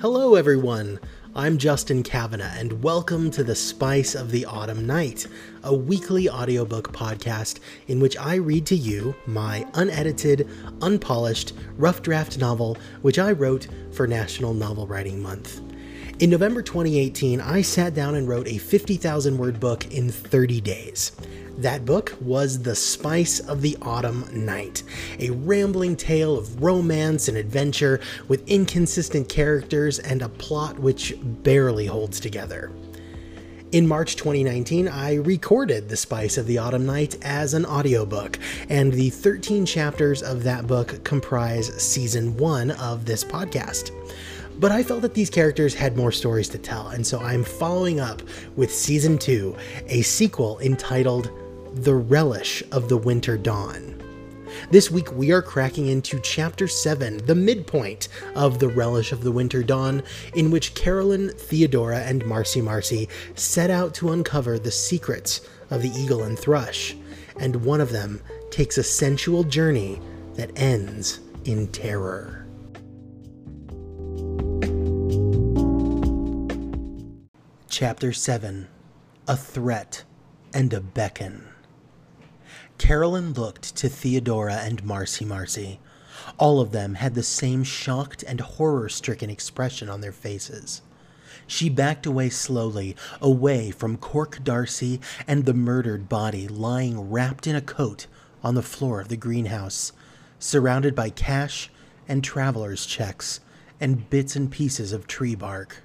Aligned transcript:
Hello, 0.00 0.34
everyone. 0.34 0.98
I'm 1.34 1.58
Justin 1.58 2.02
Kavanagh, 2.02 2.58
and 2.58 2.82
welcome 2.82 3.30
to 3.32 3.44
The 3.44 3.54
Spice 3.54 4.14
of 4.14 4.30
the 4.30 4.46
Autumn 4.46 4.86
Night, 4.86 5.26
a 5.62 5.74
weekly 5.74 6.26
audiobook 6.26 6.90
podcast 6.90 7.58
in 7.86 8.00
which 8.00 8.16
I 8.16 8.36
read 8.36 8.64
to 8.68 8.74
you 8.74 9.14
my 9.26 9.66
unedited, 9.74 10.48
unpolished, 10.80 11.52
rough 11.76 12.00
draft 12.00 12.38
novel, 12.38 12.78
which 13.02 13.18
I 13.18 13.32
wrote 13.32 13.68
for 13.92 14.06
National 14.06 14.54
Novel 14.54 14.86
Writing 14.86 15.20
Month. 15.20 15.60
In 16.20 16.28
November 16.28 16.60
2018, 16.60 17.40
I 17.40 17.62
sat 17.62 17.94
down 17.94 18.14
and 18.14 18.28
wrote 18.28 18.46
a 18.46 18.58
50,000 18.58 19.38
word 19.38 19.58
book 19.58 19.90
in 19.90 20.10
30 20.10 20.60
days. 20.60 21.12
That 21.56 21.86
book 21.86 22.14
was 22.20 22.60
The 22.60 22.74
Spice 22.74 23.40
of 23.40 23.62
the 23.62 23.78
Autumn 23.80 24.28
Night, 24.30 24.82
a 25.18 25.30
rambling 25.30 25.96
tale 25.96 26.36
of 26.36 26.62
romance 26.62 27.28
and 27.28 27.38
adventure 27.38 28.00
with 28.28 28.46
inconsistent 28.46 29.30
characters 29.30 29.98
and 29.98 30.20
a 30.20 30.28
plot 30.28 30.78
which 30.78 31.14
barely 31.22 31.86
holds 31.86 32.20
together. 32.20 32.70
In 33.72 33.86
March 33.86 34.16
2019, 34.16 34.88
I 34.88 35.14
recorded 35.14 35.88
The 35.88 35.96
Spice 35.96 36.36
of 36.36 36.46
the 36.46 36.58
Autumn 36.58 36.84
Night 36.84 37.16
as 37.22 37.54
an 37.54 37.64
audiobook, 37.64 38.38
and 38.68 38.92
the 38.92 39.08
13 39.08 39.64
chapters 39.64 40.22
of 40.22 40.42
that 40.42 40.66
book 40.66 41.02
comprise 41.02 41.68
season 41.82 42.36
one 42.36 42.72
of 42.72 43.06
this 43.06 43.24
podcast. 43.24 43.92
But 44.60 44.72
I 44.72 44.82
felt 44.82 45.00
that 45.00 45.14
these 45.14 45.30
characters 45.30 45.72
had 45.72 45.96
more 45.96 46.12
stories 46.12 46.50
to 46.50 46.58
tell, 46.58 46.88
and 46.88 47.06
so 47.06 47.18
I'm 47.18 47.44
following 47.44 47.98
up 47.98 48.20
with 48.56 48.70
season 48.70 49.16
two, 49.16 49.56
a 49.86 50.02
sequel 50.02 50.58
entitled 50.60 51.30
the 51.76 51.94
relish 51.94 52.62
of 52.70 52.90
the 52.90 52.98
winter 52.98 53.38
dawn. 53.38 53.94
This 54.70 54.90
week, 54.90 55.10
we 55.12 55.32
are 55.32 55.40
cracking 55.40 55.86
into 55.86 56.20
Chapter 56.20 56.68
7, 56.68 57.24
the 57.24 57.34
midpoint 57.34 58.08
of 58.34 58.58
The 58.58 58.68
Relish 58.68 59.12
of 59.12 59.22
the 59.22 59.32
Winter 59.32 59.62
Dawn, 59.62 60.02
in 60.34 60.50
which 60.50 60.74
Carolyn, 60.74 61.30
Theodora, 61.30 62.00
and 62.00 62.26
Marcy 62.26 62.60
Marcy 62.60 63.08
set 63.36 63.70
out 63.70 63.94
to 63.94 64.10
uncover 64.10 64.58
the 64.58 64.70
secrets 64.70 65.40
of 65.70 65.80
the 65.80 65.90
eagle 65.90 66.24
and 66.24 66.38
thrush, 66.38 66.94
and 67.38 67.64
one 67.64 67.80
of 67.80 67.92
them 67.92 68.20
takes 68.50 68.76
a 68.76 68.82
sensual 68.82 69.42
journey 69.42 70.02
that 70.34 70.50
ends 70.54 71.20
in 71.46 71.68
terror. 71.68 72.39
Chapter 77.80 78.12
7 78.12 78.68
A 79.26 79.36
Threat 79.38 80.04
and 80.52 80.70
a 80.74 80.82
Beckon. 80.82 81.48
Carolyn 82.76 83.32
looked 83.32 83.74
to 83.76 83.88
Theodora 83.88 84.56
and 84.56 84.84
Marcy 84.84 85.24
Marcy. 85.24 85.80
All 86.36 86.60
of 86.60 86.72
them 86.72 86.96
had 86.96 87.14
the 87.14 87.22
same 87.22 87.64
shocked 87.64 88.22
and 88.22 88.38
horror 88.38 88.90
stricken 88.90 89.30
expression 89.30 89.88
on 89.88 90.02
their 90.02 90.12
faces. 90.12 90.82
She 91.46 91.70
backed 91.70 92.04
away 92.04 92.28
slowly, 92.28 92.96
away 93.18 93.70
from 93.70 93.96
Cork 93.96 94.44
Darcy 94.44 95.00
and 95.26 95.46
the 95.46 95.54
murdered 95.54 96.06
body 96.06 96.46
lying 96.48 97.10
wrapped 97.10 97.46
in 97.46 97.56
a 97.56 97.62
coat 97.62 98.08
on 98.44 98.56
the 98.56 98.60
floor 98.60 99.00
of 99.00 99.08
the 99.08 99.16
greenhouse, 99.16 99.92
surrounded 100.38 100.94
by 100.94 101.08
cash 101.08 101.70
and 102.06 102.22
traveler's 102.22 102.84
checks 102.84 103.40
and 103.80 104.10
bits 104.10 104.36
and 104.36 104.50
pieces 104.50 104.92
of 104.92 105.06
tree 105.06 105.34
bark. 105.34 105.78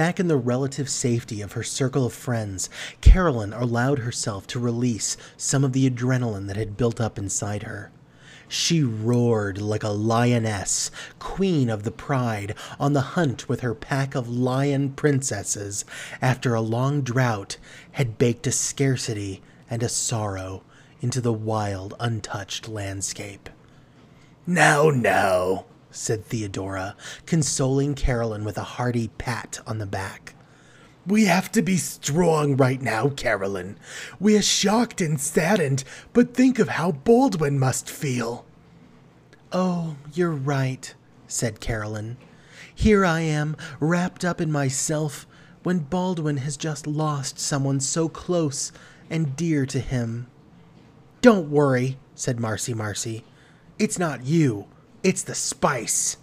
Back 0.00 0.18
in 0.18 0.28
the 0.28 0.36
relative 0.38 0.88
safety 0.88 1.42
of 1.42 1.52
her 1.52 1.62
circle 1.62 2.06
of 2.06 2.14
friends, 2.14 2.70
Carolyn 3.02 3.52
allowed 3.52 3.98
herself 3.98 4.46
to 4.46 4.58
release 4.58 5.18
some 5.36 5.62
of 5.62 5.74
the 5.74 5.84
adrenaline 5.90 6.46
that 6.46 6.56
had 6.56 6.78
built 6.78 7.02
up 7.02 7.18
inside 7.18 7.64
her. 7.64 7.92
She 8.48 8.82
roared 8.82 9.60
like 9.60 9.82
a 9.82 9.90
lioness, 9.90 10.90
queen 11.18 11.68
of 11.68 11.82
the 11.82 11.90
pride, 11.90 12.54
on 12.78 12.94
the 12.94 13.12
hunt 13.12 13.46
with 13.46 13.60
her 13.60 13.74
pack 13.74 14.14
of 14.14 14.26
lion 14.26 14.92
princesses 14.92 15.84
after 16.22 16.54
a 16.54 16.62
long 16.62 17.02
drought 17.02 17.58
had 17.92 18.16
baked 18.16 18.46
a 18.46 18.52
scarcity 18.52 19.42
and 19.68 19.82
a 19.82 19.90
sorrow 19.90 20.62
into 21.02 21.20
the 21.20 21.34
wild, 21.34 21.92
untouched 22.00 22.70
landscape. 22.70 23.50
Now, 24.46 24.88
now, 24.88 25.66
said 25.90 26.24
Theodora, 26.24 26.96
consoling 27.26 27.94
Carolyn 27.94 28.44
with 28.44 28.58
a 28.58 28.62
hearty 28.62 29.08
pat 29.18 29.60
on 29.66 29.78
the 29.78 29.86
back. 29.86 30.34
We 31.06 31.24
have 31.24 31.50
to 31.52 31.62
be 31.62 31.76
strong 31.76 32.56
right 32.56 32.80
now, 32.80 33.08
Carolyn. 33.08 33.78
We 34.18 34.36
are 34.36 34.42
shocked 34.42 35.00
and 35.00 35.20
saddened, 35.20 35.82
but 36.12 36.34
think 36.34 36.58
of 36.58 36.68
how 36.68 36.92
Baldwin 36.92 37.58
must 37.58 37.88
feel. 37.88 38.44
Oh, 39.52 39.96
you're 40.12 40.30
right, 40.30 40.94
said 41.26 41.60
Carolyn. 41.60 42.16
Here 42.72 43.04
I 43.04 43.20
am, 43.20 43.56
wrapped 43.80 44.24
up 44.24 44.40
in 44.40 44.52
myself, 44.52 45.26
when 45.62 45.80
Baldwin 45.80 46.38
has 46.38 46.56
just 46.56 46.86
lost 46.86 47.38
someone 47.38 47.80
so 47.80 48.08
close 48.08 48.72
and 49.10 49.34
dear 49.36 49.66
to 49.66 49.80
him. 49.80 50.28
Don't 51.20 51.50
worry, 51.50 51.98
said 52.14 52.40
Marcy 52.40 52.72
Marcy. 52.72 53.24
It's 53.78 53.98
not 53.98 54.24
you. 54.24 54.66
It's 55.02 55.22
the 55.22 55.34
spice. 55.34 56.18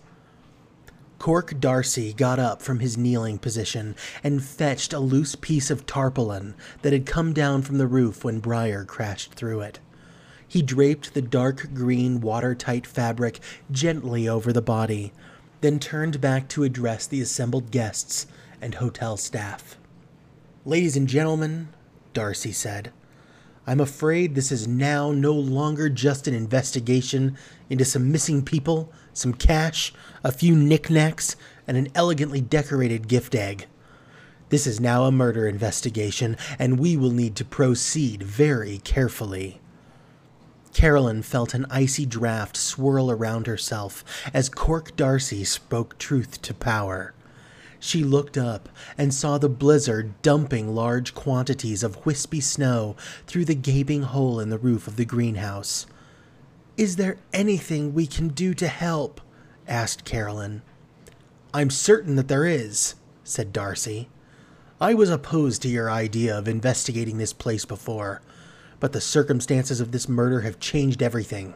Cork 1.17 1.59
Darcy 1.59 2.13
got 2.13 2.38
up 2.38 2.61
from 2.61 2.79
his 2.79 2.95
kneeling 2.95 3.39
position 3.39 3.95
and 4.23 4.43
fetched 4.43 4.93
a 4.93 4.99
loose 4.99 5.33
piece 5.35 5.71
of 5.71 5.88
tarpaulin 5.88 6.53
that 6.83 6.93
had 6.93 7.07
come 7.07 7.33
down 7.33 7.63
from 7.63 7.79
the 7.79 7.88
roof 7.88 8.23
when 8.23 8.39
Briar 8.39 8.85
crashed 8.85 9.33
through 9.33 9.61
it. 9.61 9.79
He 10.47 10.61
draped 10.61 11.15
the 11.15 11.23
dark 11.23 11.73
green, 11.73 12.21
watertight 12.21 12.85
fabric 12.85 13.39
gently 13.71 14.29
over 14.29 14.53
the 14.53 14.61
body, 14.61 15.11
then 15.61 15.79
turned 15.79 16.21
back 16.21 16.47
to 16.49 16.63
address 16.63 17.07
the 17.07 17.19
assembled 17.19 17.71
guests 17.71 18.27
and 18.61 18.75
hotel 18.75 19.17
staff. 19.17 19.77
Ladies 20.65 20.95
and 20.95 21.07
gentlemen, 21.07 21.69
Darcy 22.13 22.51
said, 22.51 22.91
I'm 23.69 23.81
afraid 23.81 24.33
this 24.33 24.50
is 24.50 24.66
now 24.66 25.11
no 25.11 25.33
longer 25.33 25.89
just 25.89 26.25
an 26.25 26.33
investigation 26.33 27.38
into 27.69 27.83
some 27.83 28.09
missing 28.13 28.41
people, 28.41 28.94
some 29.11 29.33
cash, 29.33 29.94
a 30.23 30.31
few 30.31 30.55
knickknacks, 30.55 31.35
and 31.67 31.75
an 31.75 31.89
elegantly 31.94 32.39
decorated 32.39 33.09
gift 33.09 33.35
egg. 33.35 33.66
This 34.47 34.67
is 34.67 34.79
now 34.79 35.03
a 35.03 35.11
murder 35.11 35.50
investigation, 35.50 36.38
and 36.57 36.79
we 36.79 36.95
will 36.95 37.11
need 37.11 37.35
to 37.35 37.44
proceed 37.44 38.23
very 38.23 38.77
carefully. 38.77 39.59
Carolyn 40.73 41.22
felt 41.22 41.53
an 41.53 41.66
icy 41.69 42.06
draft 42.06 42.56
swirl 42.56 43.11
around 43.11 43.47
herself 43.47 44.06
as 44.33 44.47
Cork 44.47 44.95
Darcy 44.95 45.44
spoke 45.44 45.97
truth 45.97 46.41
to 46.44 46.53
power. 46.53 47.13
She 47.79 48.03
looked 48.03 48.38
up 48.38 48.69
and 48.97 49.13
saw 49.13 49.38
the 49.38 49.49
blizzard 49.49 50.21
dumping 50.21 50.73
large 50.73 51.13
quantities 51.13 51.83
of 51.83 52.05
wispy 52.05 52.41
snow 52.41 52.95
through 53.27 53.45
the 53.45 53.55
gaping 53.55 54.03
hole 54.03 54.39
in 54.39 54.49
the 54.49 54.57
roof 54.57 54.88
of 54.88 54.95
the 54.95 55.05
greenhouse. 55.05 55.85
Is 56.75 56.95
there 56.95 57.17
anything 57.33 57.93
we 57.93 58.07
can 58.07 58.29
do 58.29 58.53
to 58.55 58.67
help? 58.67 59.21
asked 59.67 60.05
Carolyn. 60.05 60.61
I'm 61.53 61.69
certain 61.69 62.15
that 62.15 62.27
there 62.27 62.45
is, 62.45 62.95
said 63.23 63.51
Darcy. 63.53 64.09
I 64.79 64.94
was 64.94 65.09
opposed 65.09 65.63
to 65.63 65.69
your 65.69 65.89
idea 65.89 66.38
of 66.38 66.47
investigating 66.47 67.17
this 67.17 67.33
place 67.33 67.65
before, 67.65 68.21
but 68.79 68.94
the 68.94 69.01
circumstances 69.01 69.81
of 69.81 69.91
this 69.91 70.07
murder 70.07 70.41
have 70.41 70.59
changed 70.59 71.01
everything. 71.01 71.55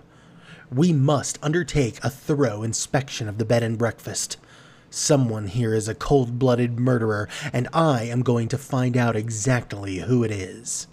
We 0.72 0.92
must 0.92 1.38
undertake 1.44 2.04
a 2.04 2.10
thorough 2.10 2.64
inspection 2.64 3.28
of 3.28 3.38
the 3.38 3.46
bed 3.46 3.62
and 3.62 3.78
breakfast. 3.78 4.38
Someone 4.94 5.48
here 5.48 5.74
is 5.74 5.88
a 5.88 5.96
cold 5.96 6.38
blooded 6.38 6.78
murderer, 6.78 7.30
and 7.54 7.70
I 7.74 8.04
am 8.04 8.24
going 8.24 8.50
to 8.50 8.58
find 8.58 8.98
out 8.98 9.16
exactly 9.16 10.00
who 10.00 10.22
it 10.22 10.32
is. 10.32 10.88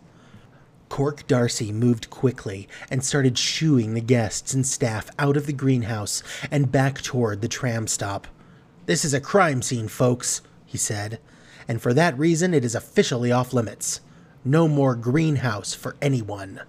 Cork 0.88 1.26
Darcy 1.26 1.72
moved 1.72 2.08
quickly 2.08 2.68
and 2.92 3.04
started 3.04 3.36
shooing 3.36 3.94
the 3.94 4.00
guests 4.00 4.54
and 4.54 4.64
staff 4.64 5.10
out 5.18 5.36
of 5.36 5.46
the 5.46 5.52
greenhouse 5.52 6.22
and 6.48 6.70
back 6.70 7.02
toward 7.02 7.40
the 7.40 7.48
tram 7.48 7.88
stop. 7.88 8.28
This 8.86 9.04
is 9.04 9.12
a 9.12 9.20
crime 9.20 9.62
scene, 9.62 9.88
folks, 9.88 10.42
he 10.64 10.78
said, 10.78 11.18
and 11.66 11.82
for 11.82 11.92
that 11.92 12.16
reason 12.16 12.54
it 12.54 12.64
is 12.64 12.76
officially 12.76 13.32
off 13.32 13.52
limits. 13.52 14.00
No 14.44 14.68
more 14.68 14.94
greenhouse 14.94 15.74
for 15.74 15.96
anyone. 16.00 16.60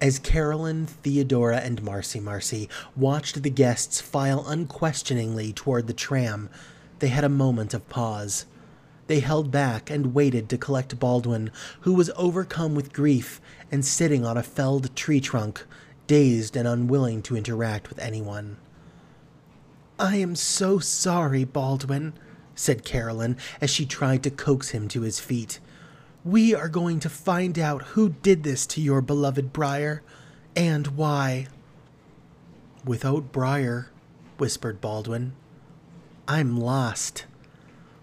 As 0.00 0.18
Carolyn, 0.18 0.86
Theodora, 0.86 1.58
and 1.58 1.82
Marcy 1.82 2.20
Marcy 2.20 2.70
watched 2.96 3.42
the 3.42 3.50
guests 3.50 4.00
file 4.00 4.46
unquestioningly 4.48 5.52
toward 5.52 5.88
the 5.88 5.92
tram, 5.92 6.48
they 7.00 7.08
had 7.08 7.22
a 7.22 7.28
moment 7.28 7.74
of 7.74 7.86
pause. 7.90 8.46
They 9.08 9.20
held 9.20 9.50
back 9.50 9.90
and 9.90 10.14
waited 10.14 10.48
to 10.48 10.56
collect 10.56 10.98
Baldwin, 10.98 11.50
who 11.80 11.92
was 11.92 12.10
overcome 12.16 12.74
with 12.74 12.94
grief 12.94 13.42
and 13.70 13.84
sitting 13.84 14.24
on 14.24 14.38
a 14.38 14.42
felled 14.42 14.96
tree 14.96 15.20
trunk, 15.20 15.66
dazed 16.06 16.56
and 16.56 16.66
unwilling 16.66 17.20
to 17.22 17.36
interact 17.36 17.90
with 17.90 17.98
anyone. 17.98 18.56
I 19.98 20.16
am 20.16 20.34
so 20.34 20.78
sorry, 20.78 21.44
Baldwin, 21.44 22.14
said 22.54 22.86
Carolyn 22.86 23.36
as 23.60 23.68
she 23.68 23.84
tried 23.84 24.22
to 24.22 24.30
coax 24.30 24.70
him 24.70 24.88
to 24.88 25.02
his 25.02 25.20
feet. 25.20 25.60
We 26.24 26.54
are 26.54 26.68
going 26.68 27.00
to 27.00 27.08
find 27.08 27.58
out 27.58 27.82
who 27.82 28.10
did 28.10 28.42
this 28.42 28.66
to 28.68 28.80
your 28.80 29.00
beloved 29.00 29.54
Briar, 29.54 30.02
and 30.54 30.88
why. 30.88 31.46
Without 32.84 33.32
Briar, 33.32 33.88
whispered 34.36 34.82
Baldwin. 34.82 35.32
I'm 36.28 36.60
lost. 36.60 37.24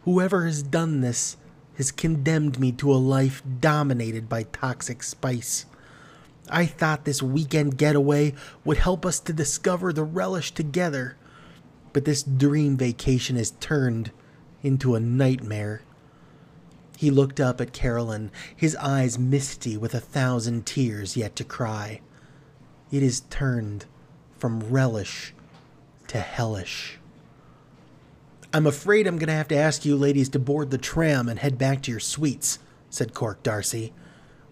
Whoever 0.04 0.46
has 0.46 0.64
done 0.64 1.02
this 1.02 1.38
has 1.76 1.92
condemned 1.92 2.60
me 2.60 2.72
to 2.74 2.92
a 2.92 2.96
life 2.96 3.44
dominated 3.60 4.28
by 4.28 4.44
toxic 4.44 5.04
spice. 5.04 5.68
I 6.50 6.66
thought 6.66 7.06
this 7.06 7.22
weekend 7.22 7.78
getaway 7.78 8.34
would 8.66 8.78
help 8.78 9.06
us 9.06 9.20
to 9.22 9.34
discover 9.34 9.94
the 9.94 10.04
relish 10.04 10.54
together, 10.54 11.18
but 11.94 12.06
this 12.06 12.24
dream 12.24 12.78
vacation 12.78 13.36
has 13.36 13.52
turned 13.60 14.12
into 14.64 14.96
a 14.96 15.00
nightmare. 15.00 15.82
He 16.98 17.12
looked 17.12 17.40
up 17.40 17.62
at 17.62 17.74
Carolyn, 17.74 18.32
his 18.56 18.76
eyes 18.78 19.20
misty 19.20 19.78
with 19.78 19.94
a 19.94 20.00
thousand 20.00 20.66
tears 20.66 21.16
yet 21.16 21.36
to 21.36 21.44
cry. 21.44 22.02
It 22.92 23.04
is 23.04 23.20
turned 23.30 23.86
from 24.40 24.72
relish 24.72 25.36
to 26.08 26.20
hellish. 26.20 26.98
I'm 28.52 28.66
afraid 28.66 29.06
I'm 29.06 29.20
going 29.20 29.28
to 29.28 29.34
have 29.34 29.48
to 29.50 29.56
ask 29.56 29.86
you 29.86 29.96
ladies 29.96 30.30
to 30.30 30.40
board 30.40 30.72
the 30.72 30.80
tram 30.80 31.30
and 31.30 31.38
head 31.38 31.60
back 31.60 31.84
to 31.84 31.92
your 31.92 32.00
suites, 32.00 32.58
said 32.90 33.14
Cork 33.14 33.44
Darcy. 33.44 33.94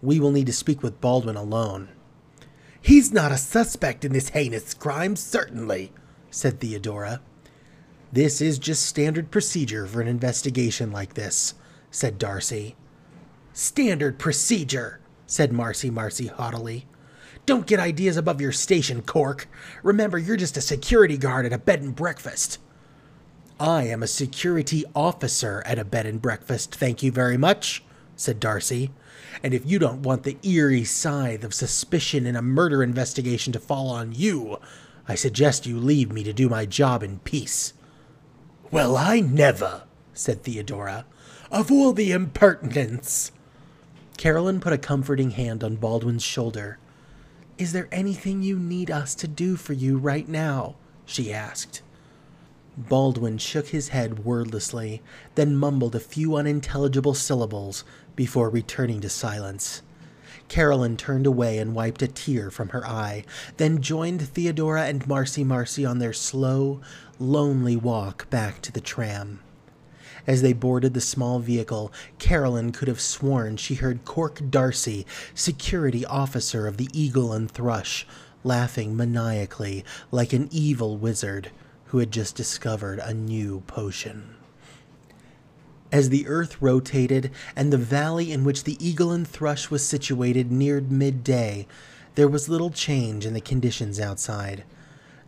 We 0.03 0.19
will 0.19 0.31
need 0.31 0.45
to 0.45 0.53
speak 0.53 0.83
with 0.83 1.01
Baldwin 1.01 1.35
alone. 1.35 1.89
He's 2.79 3.11
not 3.11 3.31
a 3.31 3.37
suspect 3.37 4.05
in 4.05 4.13
this 4.13 4.29
heinous 4.29 4.75
crime, 4.75 5.15
certainly, 5.15 5.91
said 6.29 6.59
Theodora. 6.59 7.21
This 8.13 8.39
is 8.39 8.59
just 8.59 8.85
standard 8.85 9.31
procedure 9.31 9.87
for 9.87 9.99
an 9.99 10.07
investigation 10.07 10.91
like 10.91 11.15
this, 11.15 11.55
said 11.95 12.17
Darcy. 12.17 12.75
Standard 13.53 14.19
procedure, 14.19 14.99
said 15.25 15.53
Marcy 15.53 15.89
Marcy 15.89 16.27
haughtily. 16.27 16.85
Don't 17.45 17.65
get 17.65 17.79
ideas 17.79 18.17
above 18.17 18.41
your 18.41 18.51
station, 18.51 19.01
Cork. 19.01 19.47
Remember, 19.81 20.17
you're 20.17 20.35
just 20.35 20.57
a 20.57 20.61
security 20.61 21.17
guard 21.17 21.45
at 21.45 21.53
a 21.53 21.57
bed 21.57 21.81
and 21.81 21.95
breakfast. 21.95 22.59
I 23.61 23.83
am 23.83 24.03
a 24.03 24.07
security 24.07 24.83
officer 24.93 25.63
at 25.65 25.79
a 25.79 25.85
bed 25.85 26.05
and 26.05 26.21
breakfast, 26.21 26.75
thank 26.75 27.01
you 27.01 27.13
very 27.13 27.37
much, 27.37 27.81
said 28.17 28.41
Darcy. 28.41 28.91
And 29.41 29.53
if 29.53 29.65
you 29.65 29.79
don't 29.79 30.03
want 30.03 30.23
the 30.23 30.37
eerie 30.43 30.83
scythe 30.83 31.45
of 31.45 31.53
suspicion 31.53 32.25
in 32.25 32.35
a 32.35 32.41
murder 32.41 32.83
investigation 32.83 33.53
to 33.53 33.59
fall 33.59 33.87
on 33.87 34.11
you, 34.11 34.57
I 35.07 35.15
suggest 35.15 35.65
you 35.65 35.79
leave 35.79 36.11
me 36.11 36.25
to 36.25 36.33
do 36.33 36.49
my 36.49 36.65
job 36.65 37.03
in 37.03 37.19
peace. 37.19 37.71
Well, 38.69 38.97
I 38.97 39.21
never, 39.21 39.83
said 40.13 40.43
Theodora. 40.43 41.05
Of 41.55 41.71
all 41.71 41.93
the 41.93 42.11
impertinence! 42.11 43.31
Carolyn 44.17 44.59
put 44.59 44.73
a 44.73 44.77
comforting 44.77 45.31
hand 45.31 45.63
on 45.63 45.77
Baldwin's 45.77 46.21
shoulder. 46.21 46.79
Is 47.57 47.71
there 47.71 47.87
anything 47.93 48.43
you 48.43 48.59
need 48.59 48.91
us 48.91 49.15
to 49.15 49.25
do 49.25 49.55
for 49.55 49.71
you 49.71 49.97
right 49.97 50.27
now? 50.27 50.75
she 51.05 51.31
asked. 51.31 51.81
Baldwin 52.75 53.37
shook 53.37 53.69
his 53.69 53.87
head 53.87 54.25
wordlessly, 54.25 55.01
then 55.35 55.55
mumbled 55.55 55.95
a 55.95 56.01
few 56.01 56.35
unintelligible 56.35 57.13
syllables 57.13 57.85
before 58.17 58.49
returning 58.49 58.99
to 58.99 59.07
silence. 59.07 59.81
Carolyn 60.49 60.97
turned 60.97 61.25
away 61.25 61.57
and 61.57 61.73
wiped 61.73 62.01
a 62.01 62.09
tear 62.09 62.51
from 62.51 62.67
her 62.69 62.85
eye, 62.85 63.23
then 63.55 63.81
joined 63.81 64.27
Theodora 64.27 64.87
and 64.87 65.07
Marcy 65.07 65.45
Marcy 65.45 65.85
on 65.85 65.99
their 65.99 66.11
slow, 66.11 66.81
lonely 67.17 67.77
walk 67.77 68.29
back 68.29 68.61
to 68.63 68.73
the 68.73 68.81
tram. 68.81 69.39
As 70.27 70.41
they 70.41 70.53
boarded 70.53 70.93
the 70.93 71.01
small 71.01 71.39
vehicle, 71.39 71.91
Carolyn 72.17 72.71
could 72.71 72.87
have 72.87 73.01
sworn 73.01 73.57
she 73.57 73.75
heard 73.75 74.05
Cork 74.05 74.41
Darcy, 74.49 75.05
security 75.33 76.05
officer 76.05 76.67
of 76.67 76.77
the 76.77 76.89
Eagle 76.93 77.31
and 77.31 77.49
Thrush, 77.49 78.07
laughing 78.43 78.95
maniacally 78.95 79.85
like 80.11 80.33
an 80.33 80.49
evil 80.51 80.97
wizard 80.97 81.51
who 81.85 81.99
had 81.99 82.11
just 82.11 82.35
discovered 82.35 82.99
a 82.99 83.13
new 83.13 83.61
potion. 83.67 84.35
As 85.91 86.09
the 86.09 86.27
earth 86.27 86.57
rotated 86.59 87.31
and 87.55 87.71
the 87.71 87.77
valley 87.77 88.31
in 88.31 88.43
which 88.43 88.63
the 88.63 88.83
eagle 88.85 89.11
and 89.11 89.27
thrush 89.27 89.69
was 89.69 89.87
situated 89.87 90.51
neared 90.51 90.91
midday, 90.91 91.67
there 92.15 92.27
was 92.27 92.49
little 92.49 92.71
change 92.71 93.25
in 93.25 93.33
the 93.33 93.41
conditions 93.41 93.99
outside. 93.99 94.63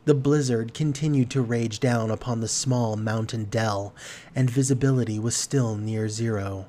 The 0.07 0.13
blizzard 0.13 0.74
continued 0.74 1.30
to 1.31 1.42
rage 1.42 1.81
down 1.81 2.12
upon 2.12 2.39
the 2.39 2.48
small 2.48 2.95
mountain 2.95 3.44
dell, 3.44 3.94
and 4.33 4.50
visibility 4.50 5.19
was 5.19 5.36
still 5.36 5.75
near 5.75 6.07
zero. 6.07 6.68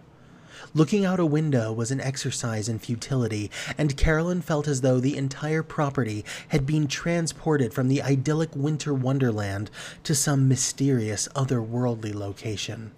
Looking 0.75 1.05
out 1.05 1.21
a 1.21 1.25
window 1.25 1.73
was 1.73 1.93
an 1.93 2.01
exercise 2.01 2.69
in 2.69 2.81
futility, 2.81 3.49
and 3.79 3.97
Carolyn 3.97 4.43
felt 4.43 4.67
as 4.67 4.81
though 4.81 4.99
the 4.99 5.17
entire 5.17 5.63
property 5.63 6.25
had 6.49 6.67
been 6.67 6.89
transported 6.89 7.73
from 7.73 7.87
the 7.87 8.03
idyllic 8.03 8.57
winter 8.57 8.93
wonderland 8.93 9.71
to 10.03 10.17
some 10.17 10.49
mysterious 10.49 11.29
otherworldly 11.37 12.13
location. 12.13 12.91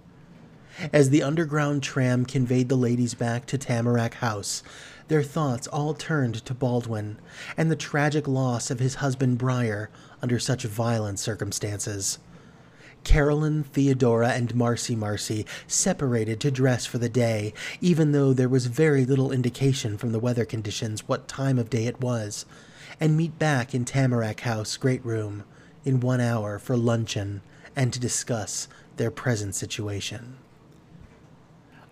As 0.91 1.11
the 1.11 1.23
underground 1.23 1.83
tram 1.83 2.25
conveyed 2.25 2.71
the 2.71 2.77
ladies 2.77 3.13
back 3.13 3.45
to 3.47 3.59
Tamarack 3.59 4.15
House, 4.15 4.63
their 5.09 5.23
thoughts 5.23 5.67
all 5.67 5.93
turned 5.93 6.37
to 6.47 6.55
Baldwin 6.55 7.19
and 7.57 7.71
the 7.71 7.77
tragic 7.77 8.27
loss 8.27 8.71
of 8.71 8.79
his 8.79 8.95
husband 8.95 9.37
Briar 9.37 9.91
under 10.23 10.39
such 10.39 10.65
violent 10.65 11.19
circumstances. 11.19 12.19
Carolyn, 13.03 13.63
Theodora, 13.65 14.31
and 14.31 14.55
Marcy 14.55 14.95
Marcy 14.95 15.47
separated 15.67 16.39
to 16.41 16.51
dress 16.51 16.85
for 16.87 16.99
the 16.99 17.09
day, 17.09 17.55
even 17.81 18.13
though 18.13 18.33
there 18.33 18.49
was 18.49 18.67
very 18.67 19.07
little 19.07 19.33
indication 19.33 19.97
from 19.97 20.13
the 20.13 20.19
weather 20.19 20.45
conditions 20.45 21.09
what 21.09 21.27
time 21.27 21.59
of 21.59 21.71
day 21.71 21.87
it 21.87 22.01
was, 22.01 22.45
and 23.01 23.17
meet 23.17 23.39
back 23.39 23.75
in 23.75 23.85
Tamarack 23.85 24.41
House 24.41 24.77
great 24.77 25.05
room 25.05 25.45
in 25.85 26.01
one 26.01 26.21
hour 26.21 26.59
for 26.59 26.77
luncheon 26.77 27.41
and 27.75 27.93
to 27.93 28.01
discuss 28.01 28.69
their 28.97 29.11
present 29.11 29.55
situation. 29.55 30.37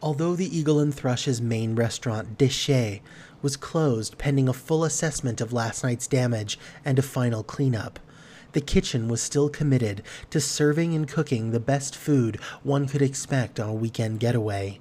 Although 0.03 0.37
the 0.37 0.57
Eagle 0.57 0.79
and 0.79 0.95
Thrush's 0.95 1.41
main 1.41 1.75
restaurant, 1.75 2.39
Déchet, 2.39 3.01
was 3.41 3.57
closed 3.57 4.19
pending 4.19 4.49
a 4.49 4.53
full 4.53 4.85
assessment 4.85 5.41
of 5.41 5.53
last 5.53 5.83
night's 5.83 6.07
damage 6.07 6.59
and 6.85 6.99
a 6.99 7.03
final 7.03 7.43
cleanup, 7.43 7.99
the 8.53 8.61
kitchen 8.61 9.09
was 9.09 9.23
still 9.23 9.49
committed 9.49 10.03
to 10.31 10.41
serving 10.41 10.95
and 10.95 11.09
cooking 11.09 11.51
the 11.51 11.61
best 11.61 11.95
food 11.95 12.37
one 12.63 12.87
could 12.87 13.03
expect 13.03 13.61
on 13.61 13.69
a 13.69 13.75
weekend 13.75 14.21
getaway. 14.21 14.81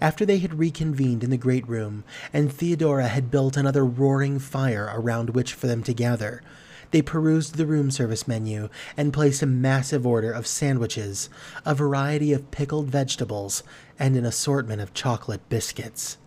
After 0.00 0.26
they 0.26 0.38
had 0.38 0.58
reconvened 0.58 1.24
in 1.24 1.30
the 1.30 1.36
great 1.36 1.66
room, 1.68 2.04
and 2.32 2.52
Theodora 2.52 3.08
had 3.08 3.30
built 3.30 3.56
another 3.56 3.84
roaring 3.84 4.38
fire 4.38 4.90
around 4.92 5.30
which 5.30 5.54
for 5.54 5.66
them 5.66 5.82
to 5.84 5.94
gather, 5.94 6.42
they 6.90 7.02
perused 7.02 7.56
the 7.56 7.66
room 7.66 7.90
service 7.90 8.26
menu 8.26 8.68
and 8.96 9.12
placed 9.12 9.42
a 9.42 9.46
massive 9.46 10.06
order 10.06 10.32
of 10.32 10.46
sandwiches, 10.46 11.28
a 11.64 11.74
variety 11.74 12.32
of 12.32 12.50
pickled 12.50 12.88
vegetables, 12.88 13.62
and 13.98 14.16
an 14.16 14.24
assortment 14.24 14.80
of 14.80 14.94
chocolate 14.94 15.46
biscuits. 15.48 16.18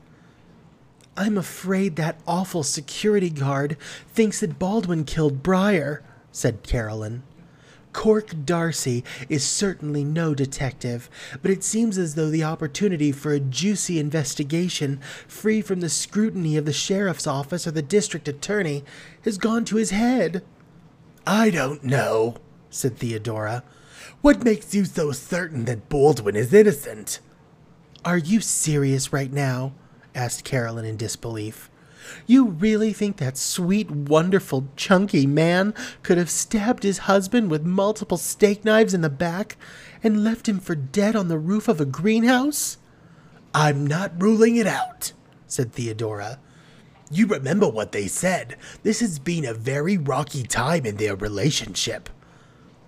I'm 1.17 1.37
afraid 1.37 1.97
that 1.97 2.21
awful 2.25 2.63
security 2.63 3.29
guard 3.29 3.75
thinks 4.13 4.39
that 4.39 4.59
Baldwin 4.59 5.03
killed 5.03 5.43
Briar, 5.43 6.03
said 6.31 6.63
Carolyn. 6.63 7.23
Cork 7.93 8.45
Darcy 8.45 9.03
is 9.27 9.43
certainly 9.43 10.03
no 10.03 10.33
detective, 10.33 11.09
but 11.41 11.51
it 11.51 11.63
seems 11.63 11.97
as 11.97 12.15
though 12.15 12.29
the 12.29 12.43
opportunity 12.43 13.11
for 13.11 13.33
a 13.33 13.39
juicy 13.39 13.99
investigation, 13.99 14.99
free 15.27 15.61
from 15.61 15.81
the 15.81 15.89
scrutiny 15.89 16.55
of 16.57 16.65
the 16.65 16.73
sheriff's 16.73 17.27
office 17.27 17.67
or 17.67 17.71
the 17.71 17.81
district 17.81 18.27
attorney, 18.27 18.83
has 19.23 19.37
gone 19.37 19.65
to 19.65 19.75
his 19.75 19.91
head. 19.91 20.43
I 21.27 21.49
don't 21.49 21.83
know, 21.83 22.35
said 22.69 22.97
Theodora. 22.97 23.63
What 24.21 24.43
makes 24.43 24.73
you 24.73 24.85
so 24.85 25.11
certain 25.11 25.65
that 25.65 25.89
Baldwin 25.89 26.35
is 26.35 26.53
innocent? 26.53 27.19
Are 28.05 28.17
you 28.17 28.41
serious 28.41 29.11
right 29.11 29.31
now? 29.31 29.73
asked 30.15 30.43
Carolyn 30.43 30.85
in 30.85 30.97
disbelief. 30.97 31.70
You 32.25 32.45
really 32.47 32.93
think 32.93 33.17
that 33.17 33.37
sweet, 33.37 33.89
wonderful, 33.91 34.67
chunky 34.75 35.25
man 35.25 35.73
could 36.03 36.17
have 36.17 36.29
stabbed 36.29 36.83
his 36.83 36.99
husband 36.99 37.51
with 37.51 37.65
multiple 37.65 38.17
steak 38.17 38.65
knives 38.65 38.93
in 38.93 39.01
the 39.01 39.09
back 39.09 39.57
and 40.03 40.23
left 40.23 40.47
him 40.47 40.59
for 40.59 40.75
dead 40.75 41.15
on 41.15 41.27
the 41.27 41.37
roof 41.37 41.67
of 41.67 41.79
a 41.79 41.85
greenhouse? 41.85 42.77
I'm 43.53 43.85
not 43.85 44.21
ruling 44.21 44.55
it 44.55 44.67
out, 44.67 45.11
said 45.47 45.73
Theodora. 45.73 46.39
You 47.11 47.27
remember 47.27 47.67
what 47.67 47.91
they 47.91 48.07
said. 48.07 48.55
This 48.83 49.01
has 49.01 49.19
been 49.19 49.43
a 49.43 49.53
very 49.53 49.97
rocky 49.97 50.43
time 50.43 50.85
in 50.85 50.95
their 50.95 51.15
relationship. 51.15 52.09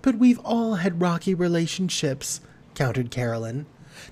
But 0.02 0.16
we've 0.16 0.40
all 0.40 0.76
had 0.76 1.02
rocky 1.02 1.34
relationships, 1.34 2.40
countered 2.74 3.12
Carolyn. 3.12 3.66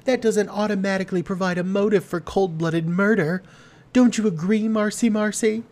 That 0.03 0.22
doesn't 0.22 0.50
automatically 0.50 1.24
provide 1.24 1.58
a 1.58 1.63
motive 1.63 2.03
for 2.03 2.20
cold 2.20 2.58
blooded 2.58 2.88
murder. 2.88 3.41
Don't 3.93 4.17
you 4.17 4.25
agree, 4.25 4.69
Marcy 4.69 5.10
Marcy? 5.10 5.63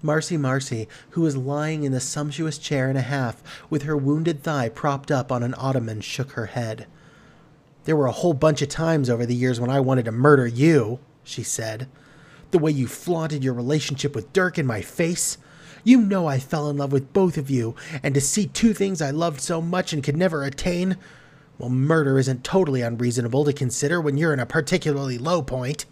Marcy 0.00 0.38
Marcy, 0.38 0.88
who 1.10 1.20
was 1.20 1.36
lying 1.36 1.84
in 1.84 1.92
the 1.92 2.00
sumptuous 2.00 2.56
chair 2.56 2.88
and 2.88 2.96
a 2.96 3.02
half 3.02 3.42
with 3.68 3.82
her 3.82 3.96
wounded 3.96 4.42
thigh 4.42 4.70
propped 4.70 5.10
up 5.10 5.30
on 5.30 5.42
an 5.42 5.54
ottoman, 5.54 6.00
shook 6.00 6.32
her 6.32 6.46
head. 6.46 6.86
There 7.84 7.96
were 7.96 8.06
a 8.06 8.12
whole 8.12 8.32
bunch 8.32 8.62
of 8.62 8.70
times 8.70 9.10
over 9.10 9.26
the 9.26 9.34
years 9.34 9.60
when 9.60 9.68
I 9.68 9.80
wanted 9.80 10.06
to 10.06 10.12
murder 10.12 10.46
you, 10.46 11.00
she 11.22 11.42
said. 11.42 11.86
The 12.50 12.58
way 12.58 12.70
you 12.70 12.86
flaunted 12.86 13.44
your 13.44 13.54
relationship 13.54 14.14
with 14.14 14.32
Dirk 14.32 14.56
in 14.56 14.64
my 14.64 14.80
face. 14.80 15.36
You 15.84 16.00
know 16.00 16.26
I 16.26 16.38
fell 16.38 16.70
in 16.70 16.78
love 16.78 16.92
with 16.92 17.12
both 17.12 17.36
of 17.36 17.50
you, 17.50 17.74
and 18.02 18.14
to 18.14 18.22
see 18.22 18.46
two 18.46 18.72
things 18.72 19.02
I 19.02 19.10
loved 19.10 19.42
so 19.42 19.60
much 19.60 19.92
and 19.92 20.02
could 20.02 20.16
never 20.16 20.44
attain. 20.44 20.96
Well, 21.58 21.68
murder 21.68 22.18
isn't 22.18 22.42
totally 22.42 22.80
unreasonable 22.80 23.44
to 23.44 23.52
consider 23.52 24.00
when 24.00 24.16
you're 24.16 24.32
in 24.32 24.40
a 24.40 24.46
particularly 24.46 25.18
low 25.18 25.42
point. 25.42 25.84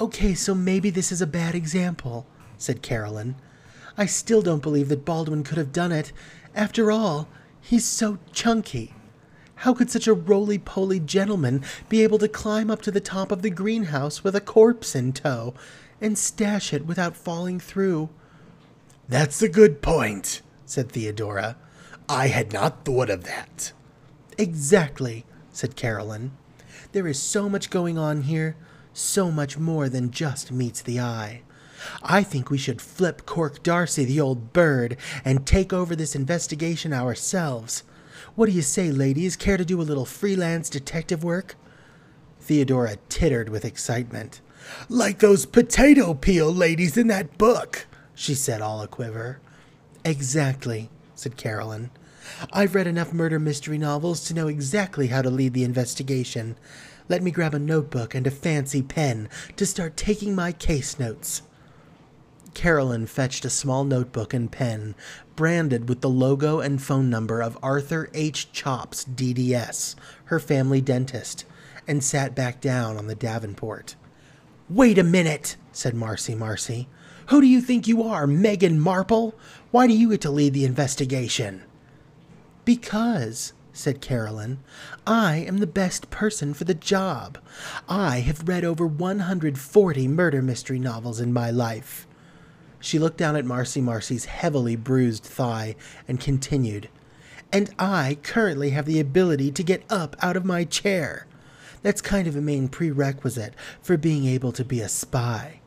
Okay, 0.00 0.34
so 0.34 0.54
maybe 0.56 0.90
this 0.90 1.12
is 1.12 1.22
a 1.22 1.26
bad 1.26 1.54
example, 1.54 2.26
said 2.58 2.82
Carolyn. 2.82 3.36
I 3.96 4.06
still 4.06 4.42
don't 4.42 4.62
believe 4.62 4.88
that 4.88 5.04
Baldwin 5.04 5.44
could 5.44 5.56
have 5.56 5.72
done 5.72 5.92
it. 5.92 6.12
After 6.52 6.90
all, 6.90 7.28
he's 7.60 7.84
so 7.84 8.18
chunky. 8.32 8.92
How 9.56 9.72
could 9.72 9.90
such 9.90 10.08
a 10.08 10.12
roly 10.12 10.58
poly 10.58 10.98
gentleman 10.98 11.62
be 11.88 12.02
able 12.02 12.18
to 12.18 12.28
climb 12.28 12.72
up 12.72 12.82
to 12.82 12.90
the 12.90 13.00
top 13.00 13.30
of 13.30 13.42
the 13.42 13.50
greenhouse 13.50 14.24
with 14.24 14.34
a 14.34 14.40
corpse 14.40 14.96
in 14.96 15.12
tow 15.12 15.54
and 16.00 16.18
stash 16.18 16.72
it 16.72 16.86
without 16.86 17.16
falling 17.16 17.60
through? 17.60 18.10
That's 19.08 19.42
a 19.42 19.48
good 19.48 19.80
point, 19.80 20.42
said 20.66 20.90
Theodora. 20.90 21.56
I 22.08 22.26
had 22.26 22.52
not 22.52 22.84
thought 22.84 23.10
of 23.10 23.22
that. 23.24 23.72
Exactly, 24.38 25.24
said 25.52 25.76
Carolyn. 25.76 26.32
There 26.90 27.06
is 27.06 27.22
so 27.22 27.48
much 27.48 27.70
going 27.70 27.96
on 27.96 28.22
here, 28.22 28.56
so 28.94 29.30
much 29.30 29.58
more 29.58 29.90
than 29.90 30.10
just 30.10 30.50
meets 30.50 30.80
the 30.80 31.00
eye. 31.00 31.42
I 32.02 32.22
think 32.22 32.48
we 32.48 32.56
should 32.56 32.80
flip 32.80 33.26
Cork 33.26 33.62
Darcy, 33.62 34.06
the 34.06 34.20
old 34.20 34.54
bird, 34.54 34.96
and 35.24 35.46
take 35.46 35.72
over 35.72 35.94
this 35.94 36.14
investigation 36.14 36.94
ourselves. 36.94 37.82
What 38.34 38.46
do 38.46 38.52
you 38.52 38.62
say, 38.62 38.90
ladies? 38.90 39.36
Care 39.36 39.58
to 39.58 39.64
do 39.64 39.80
a 39.80 39.82
little 39.82 40.06
freelance 40.06 40.70
detective 40.70 41.22
work? 41.22 41.56
Theodora 42.40 42.96
tittered 43.08 43.48
with 43.48 43.64
excitement. 43.64 44.40
Like 44.88 45.18
those 45.18 45.46
potato 45.46 46.14
peel 46.14 46.52
ladies 46.52 46.96
in 46.96 47.08
that 47.08 47.36
book, 47.36 47.86
she 48.14 48.34
said, 48.34 48.62
all 48.62 48.80
a 48.80 48.88
quiver. 48.88 49.40
Exactly, 50.04 50.90
said 51.14 51.36
Carolyn. 51.36 51.90
I've 52.52 52.74
read 52.74 52.86
enough 52.86 53.12
murder 53.12 53.38
mystery 53.38 53.78
novels 53.78 54.24
to 54.24 54.34
know 54.34 54.48
exactly 54.48 55.08
how 55.08 55.22
to 55.22 55.30
lead 55.30 55.52
the 55.52 55.64
investigation. 55.64 56.56
Let 57.06 57.22
me 57.22 57.30
grab 57.30 57.52
a 57.54 57.58
notebook 57.58 58.14
and 58.14 58.26
a 58.26 58.30
fancy 58.30 58.82
pen 58.82 59.28
to 59.56 59.66
start 59.66 59.96
taking 59.96 60.34
my 60.34 60.52
case 60.52 60.98
notes. 60.98 61.42
Carolyn 62.54 63.06
fetched 63.06 63.44
a 63.44 63.50
small 63.50 63.84
notebook 63.84 64.32
and 64.32 64.50
pen, 64.50 64.94
branded 65.36 65.88
with 65.88 66.00
the 66.00 66.08
logo 66.08 66.60
and 66.60 66.80
phone 66.80 67.10
number 67.10 67.42
of 67.42 67.58
Arthur 67.62 68.08
H. 68.14 68.52
Chops, 68.52 69.04
DDS, 69.04 69.96
her 70.26 70.40
family 70.40 70.80
dentist, 70.80 71.44
and 71.86 72.02
sat 72.02 72.34
back 72.34 72.60
down 72.60 72.96
on 72.96 73.06
the 73.06 73.14
Davenport. 73.14 73.96
Wait 74.70 74.96
a 74.96 75.04
minute, 75.04 75.56
said 75.72 75.94
Marcy 75.94 76.34
Marcy. 76.34 76.88
Who 77.28 77.42
do 77.42 77.46
you 77.46 77.60
think 77.60 77.86
you 77.86 78.02
are, 78.02 78.26
Megan 78.26 78.80
Marple? 78.80 79.34
Why 79.70 79.86
do 79.86 79.92
you 79.92 80.10
get 80.10 80.22
to 80.22 80.30
lead 80.30 80.54
the 80.54 80.64
investigation? 80.64 81.64
Because, 82.64 83.52
said 83.74 84.00
Carolyn, 84.00 84.60
I 85.06 85.36
am 85.36 85.58
the 85.58 85.66
best 85.66 86.08
person 86.08 86.54
for 86.54 86.64
the 86.64 86.74
job. 86.74 87.38
I 87.88 88.20
have 88.20 88.48
read 88.48 88.64
over 88.64 88.86
140 88.86 90.08
murder 90.08 90.40
mystery 90.40 90.78
novels 90.78 91.20
in 91.20 91.32
my 91.32 91.50
life. 91.50 92.06
She 92.78 92.98
looked 92.98 93.18
down 93.18 93.34
at 93.34 93.44
Marcy 93.44 93.80
Marcy's 93.80 94.26
heavily 94.26 94.76
bruised 94.76 95.24
thigh 95.24 95.74
and 96.06 96.20
continued, 96.20 96.88
And 97.52 97.74
I 97.78 98.18
currently 98.22 98.70
have 98.70 98.86
the 98.86 99.00
ability 99.00 99.50
to 99.52 99.62
get 99.62 99.82
up 99.90 100.16
out 100.22 100.36
of 100.36 100.44
my 100.44 100.64
chair. 100.64 101.26
That's 101.82 102.00
kind 102.00 102.28
of 102.28 102.36
a 102.36 102.40
main 102.40 102.68
prerequisite 102.68 103.54
for 103.82 103.96
being 103.96 104.24
able 104.26 104.52
to 104.52 104.64
be 104.64 104.80
a 104.80 104.88
spy. 104.88 105.60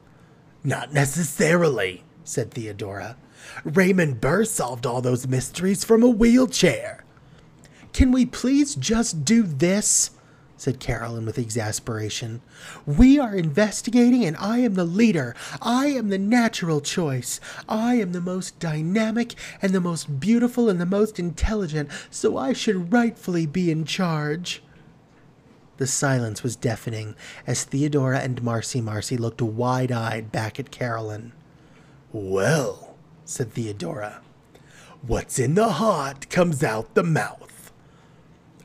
Not 0.64 0.94
necessarily, 0.94 2.04
said 2.24 2.52
Theodora. 2.52 3.18
Raymond 3.64 4.22
Burr 4.22 4.46
solved 4.46 4.86
all 4.86 5.02
those 5.02 5.28
mysteries 5.28 5.84
from 5.84 6.04
a 6.04 6.10
wheelchair. 6.10 7.04
Can 7.98 8.12
we 8.12 8.28
please 8.28 8.76
just 8.76 9.26
do 9.26 9.42
this? 9.42 10.12
said 10.56 10.80
Carolyn 10.80 11.26
with 11.26 11.40
exasperation. 11.40 12.44
We 12.86 13.18
are 13.18 13.34
investigating, 13.34 14.24
and 14.24 14.38
I 14.38 14.60
am 14.60 14.76
the 14.76 14.86
leader. 14.86 15.36
I 15.64 15.88
am 15.88 16.10
the 16.10 16.20
natural 16.20 16.80
choice. 16.80 17.40
I 17.68 17.96
am 17.96 18.12
the 18.12 18.22
most 18.22 18.60
dynamic, 18.60 19.34
and 19.64 19.74
the 19.74 19.82
most 19.82 20.20
beautiful, 20.20 20.70
and 20.70 20.80
the 20.80 20.86
most 20.86 21.18
intelligent, 21.18 21.90
so 22.12 22.38
I 22.38 22.54
should 22.54 22.94
rightfully 22.94 23.48
be 23.48 23.72
in 23.72 23.84
charge. 23.84 24.62
The 25.78 25.88
silence 25.88 26.44
was 26.44 26.56
deafening 26.56 27.16
as 27.48 27.64
Theodora 27.64 28.20
and 28.20 28.44
Marcy 28.44 28.80
Marcy 28.80 29.18
looked 29.18 29.42
wide 29.42 29.92
eyed 29.92 30.32
back 30.32 30.60
at 30.60 30.70
Carolyn. 30.70 31.32
Well, 32.12 32.96
said 33.26 33.54
Theodora, 33.54 34.22
what's 35.02 35.40
in 35.40 35.56
the 35.56 35.70
heart 35.70 36.30
comes 36.30 36.64
out 36.64 36.94
the 36.94 37.02
mouth. 37.02 37.47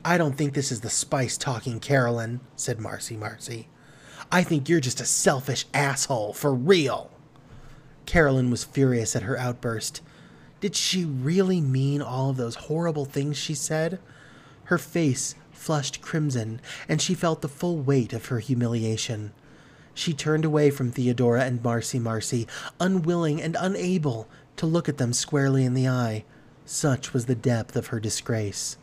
I 0.05 0.17
don't 0.17 0.37
think 0.37 0.53
this 0.53 0.71
is 0.71 0.81
the 0.81 0.89
spice 0.89 1.37
talking, 1.37 1.79
Carolyn, 1.79 2.41
said 2.55 2.79
Marcy 2.79 3.15
Marcy. 3.15 3.69
I 4.31 4.43
think 4.43 4.67
you're 4.67 4.81
just 4.81 4.99
a 4.99 5.05
selfish 5.05 5.65
asshole, 5.73 6.33
for 6.33 6.53
real. 6.53 7.09
Carolyn 8.05 8.49
was 8.49 8.65
furious 8.65 9.15
at 9.15 9.23
her 9.23 9.37
outburst. 9.37 10.01
Did 10.59 10.75
she 10.75 11.05
really 11.05 11.61
mean 11.61 12.01
all 12.01 12.31
of 12.31 12.37
those 12.37 12.55
horrible 12.55 13.05
things 13.05 13.37
she 13.37 13.53
said? 13.53 13.99
Her 14.65 14.77
face 14.77 15.35
flushed 15.51 16.01
crimson, 16.01 16.59
and 16.89 17.01
she 17.01 17.13
felt 17.13 17.41
the 17.41 17.47
full 17.47 17.77
weight 17.77 18.11
of 18.11 18.25
her 18.25 18.39
humiliation. 18.39 19.31
She 19.93 20.13
turned 20.13 20.43
away 20.43 20.69
from 20.69 20.91
Theodora 20.91 21.43
and 21.43 21.63
Marcy 21.63 21.99
Marcy, 21.99 22.47
unwilling 22.79 23.41
and 23.41 23.55
unable 23.57 24.27
to 24.57 24.65
look 24.65 24.89
at 24.89 24.97
them 24.97 25.13
squarely 25.13 25.63
in 25.63 25.73
the 25.73 25.87
eye. 25.87 26.25
Such 26.65 27.13
was 27.13 27.25
the 27.25 27.35
depth 27.35 27.75
of 27.75 27.87
her 27.87 27.99
disgrace. 27.99 28.77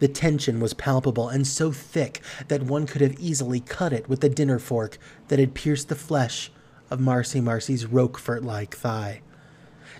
The 0.00 0.08
tension 0.08 0.60
was 0.60 0.74
palpable 0.74 1.28
and 1.28 1.46
so 1.46 1.72
thick 1.72 2.20
that 2.48 2.62
one 2.62 2.86
could 2.86 3.02
have 3.02 3.20
easily 3.20 3.60
cut 3.60 3.92
it 3.92 4.08
with 4.08 4.20
the 4.20 4.28
dinner 4.28 4.58
fork 4.58 4.98
that 5.28 5.38
had 5.38 5.54
pierced 5.54 5.88
the 5.88 5.94
flesh 5.94 6.50
of 6.90 7.00
Marcy 7.00 7.40
Marcy's 7.40 7.86
Roquefort 7.86 8.42
like 8.42 8.74
thigh. 8.74 9.20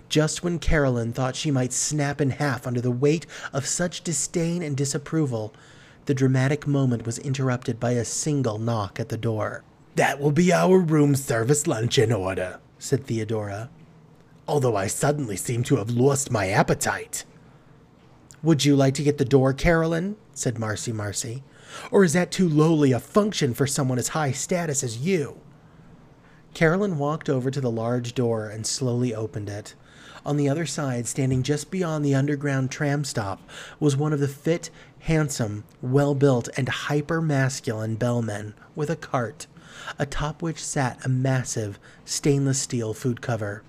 Just 0.09 0.43
when 0.43 0.59
Carolyn 0.59 1.13
thought 1.13 1.35
she 1.35 1.51
might 1.51 1.71
snap 1.71 2.19
in 2.19 2.31
half 2.31 2.67
under 2.67 2.81
the 2.81 2.91
weight 2.91 3.25
of 3.53 3.65
such 3.65 4.03
disdain 4.03 4.61
and 4.61 4.75
disapproval, 4.75 5.53
the 6.05 6.13
dramatic 6.13 6.65
moment 6.65 7.05
was 7.05 7.19
interrupted 7.19 7.79
by 7.79 7.91
a 7.91 8.03
single 8.03 8.57
knock 8.57 8.99
at 8.99 9.09
the 9.09 9.17
door. 9.17 9.63
That 9.95 10.19
will 10.19 10.31
be 10.31 10.51
our 10.51 10.79
room 10.79 11.15
service 11.15 11.67
lunch 11.67 11.97
in 11.97 12.11
order, 12.11 12.59
said 12.79 13.05
Theodora. 13.05 13.69
Although 14.47 14.75
I 14.75 14.87
suddenly 14.87 15.37
seem 15.37 15.63
to 15.63 15.75
have 15.75 15.91
lost 15.91 16.31
my 16.31 16.49
appetite. 16.49 17.23
Would 18.43 18.65
you 18.65 18.75
like 18.75 18.95
to 18.95 19.03
get 19.03 19.19
the 19.19 19.25
door, 19.25 19.53
Carolyn? 19.53 20.15
said 20.33 20.57
Marcy 20.57 20.91
Marcy. 20.91 21.43
Or 21.91 22.03
is 22.03 22.13
that 22.13 22.31
too 22.31 22.49
lowly 22.49 22.91
a 22.91 22.99
function 22.99 23.53
for 23.53 23.67
someone 23.67 23.99
as 23.99 24.09
high 24.09 24.31
status 24.31 24.83
as 24.83 24.97
you? 24.97 25.39
Carolyn 26.53 26.97
walked 26.97 27.29
over 27.29 27.51
to 27.51 27.61
the 27.61 27.71
large 27.71 28.15
door 28.15 28.47
and 28.47 28.65
slowly 28.65 29.13
opened 29.13 29.47
it. 29.47 29.75
On 30.25 30.37
the 30.37 30.49
other 30.49 30.65
side, 30.65 31.07
standing 31.07 31.43
just 31.43 31.71
beyond 31.71 32.03
the 32.03 32.15
underground 32.15 32.71
tram 32.71 33.03
stop, 33.03 33.41
was 33.79 33.95
one 33.95 34.11
of 34.11 34.19
the 34.19 34.27
fit, 34.27 34.69
handsome, 34.99 35.63
well 35.81 36.13
built, 36.13 36.49
and 36.57 36.67
hyper 36.67 37.21
masculine 37.21 37.95
bellmen 37.95 38.53
with 38.75 38.89
a 38.89 38.95
cart, 38.95 39.47
atop 39.97 40.41
which 40.41 40.63
sat 40.63 41.03
a 41.05 41.09
massive 41.09 41.79
stainless 42.05 42.59
steel 42.59 42.93
food 42.93 43.21
cover. 43.21 43.63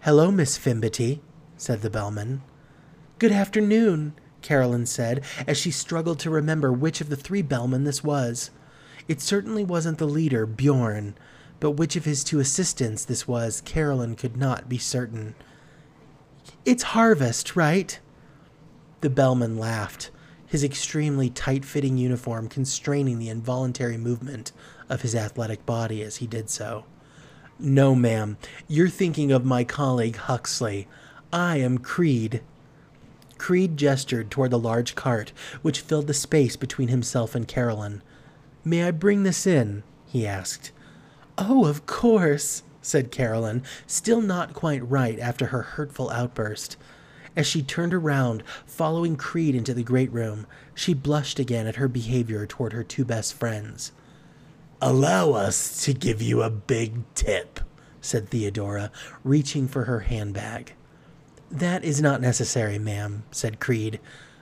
Hello, 0.00 0.30
Miss 0.30 0.58
Fimbity, 0.58 1.20
said 1.56 1.82
the 1.82 1.90
bellman. 1.90 2.42
Good 3.22 3.30
afternoon, 3.30 4.14
Carolyn 4.40 4.84
said, 4.84 5.22
as 5.46 5.56
she 5.56 5.70
struggled 5.70 6.18
to 6.18 6.28
remember 6.28 6.72
which 6.72 7.00
of 7.00 7.08
the 7.08 7.14
three 7.14 7.40
bellmen 7.40 7.84
this 7.84 8.02
was. 8.02 8.50
It 9.06 9.20
certainly 9.20 9.62
wasn't 9.62 9.98
the 9.98 10.08
leader, 10.08 10.44
Bjorn, 10.44 11.14
but 11.60 11.70
which 11.76 11.94
of 11.94 12.04
his 12.04 12.24
two 12.24 12.40
assistants 12.40 13.04
this 13.04 13.28
was, 13.28 13.60
Carolyn 13.60 14.16
could 14.16 14.36
not 14.36 14.68
be 14.68 14.76
certain. 14.76 15.36
It's 16.64 16.82
Harvest, 16.82 17.54
right? 17.54 17.96
The 19.02 19.10
bellman 19.10 19.56
laughed, 19.56 20.10
his 20.44 20.64
extremely 20.64 21.30
tight 21.30 21.64
fitting 21.64 21.98
uniform 21.98 22.48
constraining 22.48 23.20
the 23.20 23.28
involuntary 23.28 23.98
movement 23.98 24.50
of 24.88 25.02
his 25.02 25.14
athletic 25.14 25.64
body 25.64 26.02
as 26.02 26.16
he 26.16 26.26
did 26.26 26.50
so. 26.50 26.86
No, 27.60 27.94
ma'am, 27.94 28.36
you're 28.66 28.88
thinking 28.88 29.30
of 29.30 29.44
my 29.44 29.62
colleague 29.62 30.16
Huxley. 30.16 30.88
I 31.32 31.58
am 31.58 31.78
Creed. 31.78 32.42
Creed 33.42 33.76
gestured 33.76 34.30
toward 34.30 34.52
the 34.52 34.58
large 34.58 34.94
cart, 34.94 35.32
which 35.62 35.80
filled 35.80 36.06
the 36.06 36.14
space 36.14 36.54
between 36.54 36.86
himself 36.86 37.34
and 37.34 37.48
Carolyn. 37.48 38.00
May 38.64 38.84
I 38.84 38.92
bring 38.92 39.24
this 39.24 39.48
in? 39.48 39.82
he 40.06 40.24
asked. 40.24 40.70
Oh, 41.36 41.66
of 41.66 41.84
course, 41.84 42.62
said 42.82 43.10
Carolyn, 43.10 43.64
still 43.84 44.20
not 44.20 44.54
quite 44.54 44.88
right 44.88 45.18
after 45.18 45.46
her 45.46 45.62
hurtful 45.62 46.08
outburst. 46.10 46.76
As 47.34 47.44
she 47.48 47.64
turned 47.64 47.92
around, 47.92 48.44
following 48.64 49.16
Creed 49.16 49.56
into 49.56 49.74
the 49.74 49.82
great 49.82 50.12
room, 50.12 50.46
she 50.72 50.94
blushed 50.94 51.40
again 51.40 51.66
at 51.66 51.74
her 51.74 51.88
behavior 51.88 52.46
toward 52.46 52.72
her 52.72 52.84
two 52.84 53.04
best 53.04 53.34
friends. 53.34 53.90
Allow 54.80 55.32
us 55.32 55.84
to 55.84 55.92
give 55.92 56.22
you 56.22 56.42
a 56.42 56.48
big 56.48 57.12
tip, 57.16 57.58
said 58.00 58.28
Theodora, 58.28 58.92
reaching 59.24 59.66
for 59.66 59.86
her 59.86 59.98
handbag. 59.98 60.74
That 61.52 61.84
is 61.84 62.00
not 62.00 62.22
necessary, 62.22 62.78
ma'am, 62.78 63.24
said 63.30 63.60
Creed. 63.60 64.00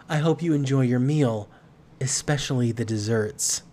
I 0.08 0.18
hope 0.18 0.42
you 0.42 0.52
enjoy 0.52 0.82
your 0.82 1.00
meal, 1.00 1.48
especially 2.00 2.70
the 2.70 2.84
desserts. 2.84 3.64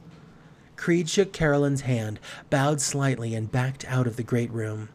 Creed 0.75 1.07
shook 1.07 1.33
Carolyn's 1.33 1.81
hand, 1.81 2.19
bowed 2.49 2.81
slightly, 2.81 3.35
and 3.35 3.51
backed 3.51 3.85
out 3.85 4.07
of 4.07 4.15
the 4.15 4.23
great 4.23 4.51
room. 4.51 4.89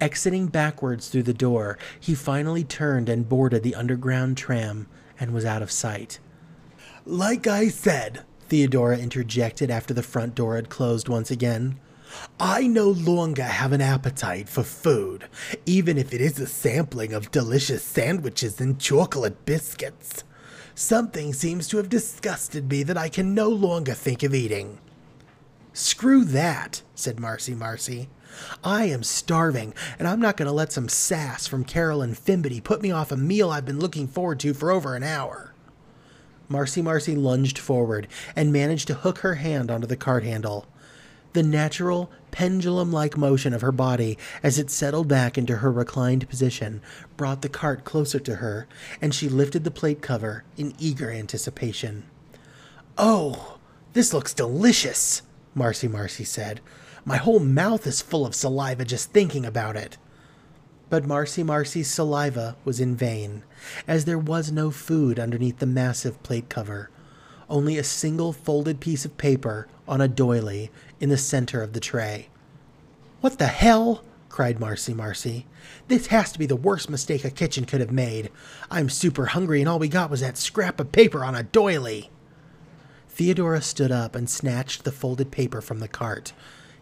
Exiting 0.00 0.48
backwards 0.48 1.08
through 1.08 1.22
the 1.22 1.32
door, 1.32 1.78
he 2.00 2.16
finally 2.16 2.64
turned 2.64 3.08
and 3.08 3.28
boarded 3.28 3.62
the 3.62 3.76
underground 3.76 4.36
tram 4.36 4.88
and 5.20 5.32
was 5.32 5.44
out 5.44 5.62
of 5.62 5.70
sight. 5.70 6.18
Like 7.06 7.46
I 7.46 7.68
said, 7.68 8.24
Theodora 8.48 8.98
interjected 8.98 9.70
after 9.70 9.94
the 9.94 10.02
front 10.02 10.34
door 10.34 10.56
had 10.56 10.68
closed 10.68 11.08
once 11.08 11.30
again. 11.30 11.78
I 12.38 12.66
no 12.66 12.88
longer 12.88 13.44
have 13.44 13.72
an 13.72 13.80
appetite 13.80 14.48
for 14.48 14.62
food, 14.62 15.28
even 15.66 15.98
if 15.98 16.12
it 16.12 16.20
is 16.20 16.38
a 16.38 16.46
sampling 16.46 17.12
of 17.12 17.30
delicious 17.30 17.82
sandwiches 17.82 18.60
and 18.60 18.78
chocolate 18.78 19.44
biscuits. 19.44 20.24
Something 20.74 21.32
seems 21.32 21.68
to 21.68 21.76
have 21.76 21.88
disgusted 21.88 22.68
me 22.68 22.82
that 22.82 22.98
I 22.98 23.08
can 23.08 23.34
no 23.34 23.48
longer 23.48 23.94
think 23.94 24.22
of 24.22 24.34
eating. 24.34 24.78
Screw 25.72 26.24
that, 26.24 26.82
said 26.94 27.18
Marcy 27.20 27.54
Marcy. 27.54 28.08
I 28.62 28.84
am 28.86 29.02
starving, 29.02 29.74
and 29.98 30.08
I'm 30.08 30.20
not 30.20 30.36
going 30.36 30.46
to 30.46 30.52
let 30.52 30.72
some 30.72 30.88
sass 30.88 31.46
from 31.46 31.64
Carolyn 31.64 32.14
Fimbity 32.14 32.62
put 32.62 32.82
me 32.82 32.90
off 32.90 33.12
a 33.12 33.16
meal 33.16 33.50
I've 33.50 33.64
been 33.64 33.78
looking 33.78 34.08
forward 34.08 34.40
to 34.40 34.54
for 34.54 34.70
over 34.70 34.96
an 34.96 35.02
hour. 35.02 35.54
Marcy 36.48 36.82
Marcy 36.82 37.16
lunged 37.16 37.58
forward 37.58 38.06
and 38.36 38.52
managed 38.52 38.86
to 38.88 38.94
hook 38.94 39.18
her 39.18 39.36
hand 39.36 39.70
onto 39.70 39.86
the 39.86 39.96
cart 39.96 40.24
handle. 40.24 40.66
The 41.34 41.42
natural, 41.42 42.12
pendulum 42.30 42.92
like 42.92 43.16
motion 43.16 43.52
of 43.52 43.60
her 43.60 43.72
body 43.72 44.16
as 44.44 44.56
it 44.56 44.70
settled 44.70 45.08
back 45.08 45.36
into 45.36 45.56
her 45.56 45.72
reclined 45.72 46.28
position 46.28 46.80
brought 47.16 47.42
the 47.42 47.48
cart 47.48 47.84
closer 47.84 48.20
to 48.20 48.36
her, 48.36 48.68
and 49.00 49.12
she 49.12 49.28
lifted 49.28 49.64
the 49.64 49.72
plate 49.72 50.00
cover 50.00 50.44
in 50.56 50.74
eager 50.78 51.10
anticipation. 51.10 52.04
Oh, 52.96 53.58
this 53.94 54.14
looks 54.14 54.32
delicious, 54.32 55.22
Marcy 55.56 55.88
Marcy 55.88 56.22
said. 56.22 56.60
My 57.04 57.16
whole 57.16 57.40
mouth 57.40 57.84
is 57.84 58.00
full 58.00 58.24
of 58.24 58.36
saliva 58.36 58.84
just 58.84 59.10
thinking 59.10 59.44
about 59.44 59.76
it. 59.76 59.98
But 60.88 61.04
Marcy 61.04 61.42
Marcy's 61.42 61.90
saliva 61.90 62.56
was 62.64 62.78
in 62.78 62.94
vain, 62.94 63.42
as 63.88 64.04
there 64.04 64.18
was 64.18 64.52
no 64.52 64.70
food 64.70 65.18
underneath 65.18 65.58
the 65.58 65.66
massive 65.66 66.22
plate 66.22 66.48
cover, 66.48 66.90
only 67.48 67.78
a 67.78 67.84
single 67.84 68.32
folded 68.32 68.80
piece 68.80 69.04
of 69.04 69.16
paper 69.16 69.68
on 69.86 70.00
a 70.00 70.08
doily 70.08 70.70
in 71.00 71.08
the 71.08 71.16
center 71.16 71.62
of 71.62 71.72
the 71.72 71.80
tray. 71.80 72.28
What 73.20 73.38
the 73.38 73.46
hell? 73.46 74.04
cried 74.28 74.58
Marcy 74.58 74.92
Marcy. 74.92 75.46
This 75.86 76.08
has 76.08 76.32
to 76.32 76.38
be 76.38 76.46
the 76.46 76.56
worst 76.56 76.90
mistake 76.90 77.24
a 77.24 77.30
kitchen 77.30 77.64
could 77.64 77.80
have 77.80 77.92
made. 77.92 78.30
I'm 78.70 78.88
super 78.88 79.26
hungry, 79.26 79.60
and 79.60 79.68
all 79.68 79.78
we 79.78 79.86
got 79.86 80.10
was 80.10 80.22
that 80.22 80.36
scrap 80.36 80.80
of 80.80 80.90
paper 80.90 81.24
on 81.24 81.36
a 81.36 81.44
doily. 81.44 82.10
Theodora 83.08 83.62
stood 83.62 83.92
up 83.92 84.16
and 84.16 84.28
snatched 84.28 84.82
the 84.82 84.90
folded 84.90 85.30
paper 85.30 85.60
from 85.60 85.78
the 85.78 85.86
cart. 85.86 86.32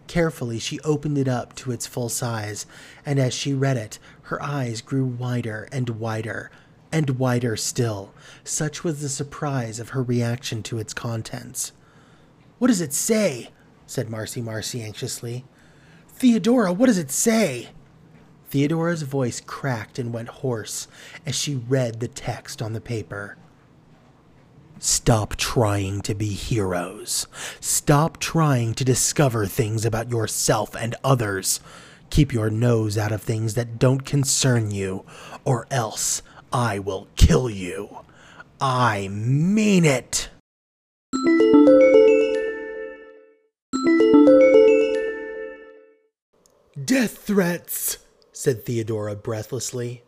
Carefully, 0.06 0.58
she 0.58 0.80
opened 0.80 1.18
it 1.18 1.28
up 1.28 1.54
to 1.56 1.72
its 1.72 1.86
full 1.86 2.08
size, 2.08 2.64
and 3.04 3.18
as 3.18 3.34
she 3.34 3.52
read 3.52 3.76
it, 3.76 3.98
her 4.22 4.42
eyes 4.42 4.80
grew 4.80 5.04
wider 5.04 5.68
and 5.70 5.90
wider, 5.90 6.50
and 6.92 7.18
wider 7.18 7.56
still. 7.56 8.12
Such 8.44 8.84
was 8.84 9.00
the 9.00 9.08
surprise 9.08 9.80
of 9.80 9.90
her 9.90 10.02
reaction 10.02 10.62
to 10.64 10.78
its 10.78 10.94
contents. 10.94 11.72
What 12.58 12.68
does 12.68 12.80
it 12.80 12.92
say? 12.92 13.50
said 13.86 14.08
Marcy 14.08 14.40
Marcy 14.40 14.82
anxiously. 14.82 15.44
Theodora, 16.08 16.72
what 16.72 16.86
does 16.86 16.98
it 16.98 17.10
say? 17.10 17.70
Theodora's 18.50 19.02
voice 19.02 19.40
cracked 19.40 19.98
and 19.98 20.12
went 20.12 20.28
hoarse 20.28 20.86
as 21.24 21.34
she 21.34 21.54
read 21.54 22.00
the 22.00 22.08
text 22.08 22.60
on 22.60 22.74
the 22.74 22.80
paper. 22.80 23.36
Stop 24.78 25.36
trying 25.36 26.02
to 26.02 26.14
be 26.14 26.28
heroes. 26.28 27.26
Stop 27.60 28.18
trying 28.18 28.74
to 28.74 28.84
discover 28.84 29.46
things 29.46 29.84
about 29.84 30.10
yourself 30.10 30.74
and 30.74 30.94
others. 31.02 31.60
Keep 32.10 32.32
your 32.32 32.50
nose 32.50 32.98
out 32.98 33.12
of 33.12 33.22
things 33.22 33.54
that 33.54 33.78
don't 33.78 34.04
concern 34.04 34.70
you, 34.70 35.04
or 35.44 35.66
else 35.70 36.20
I 36.52 36.78
will 36.78 37.08
kill 37.16 37.48
you. 37.48 37.98
I 38.60 39.08
mean 39.08 39.84
it. 39.84 40.28
Death 46.84 47.18
threats, 47.18 47.98
said 48.32 48.64
Theodora 48.64 49.14
breathlessly. 49.14 50.02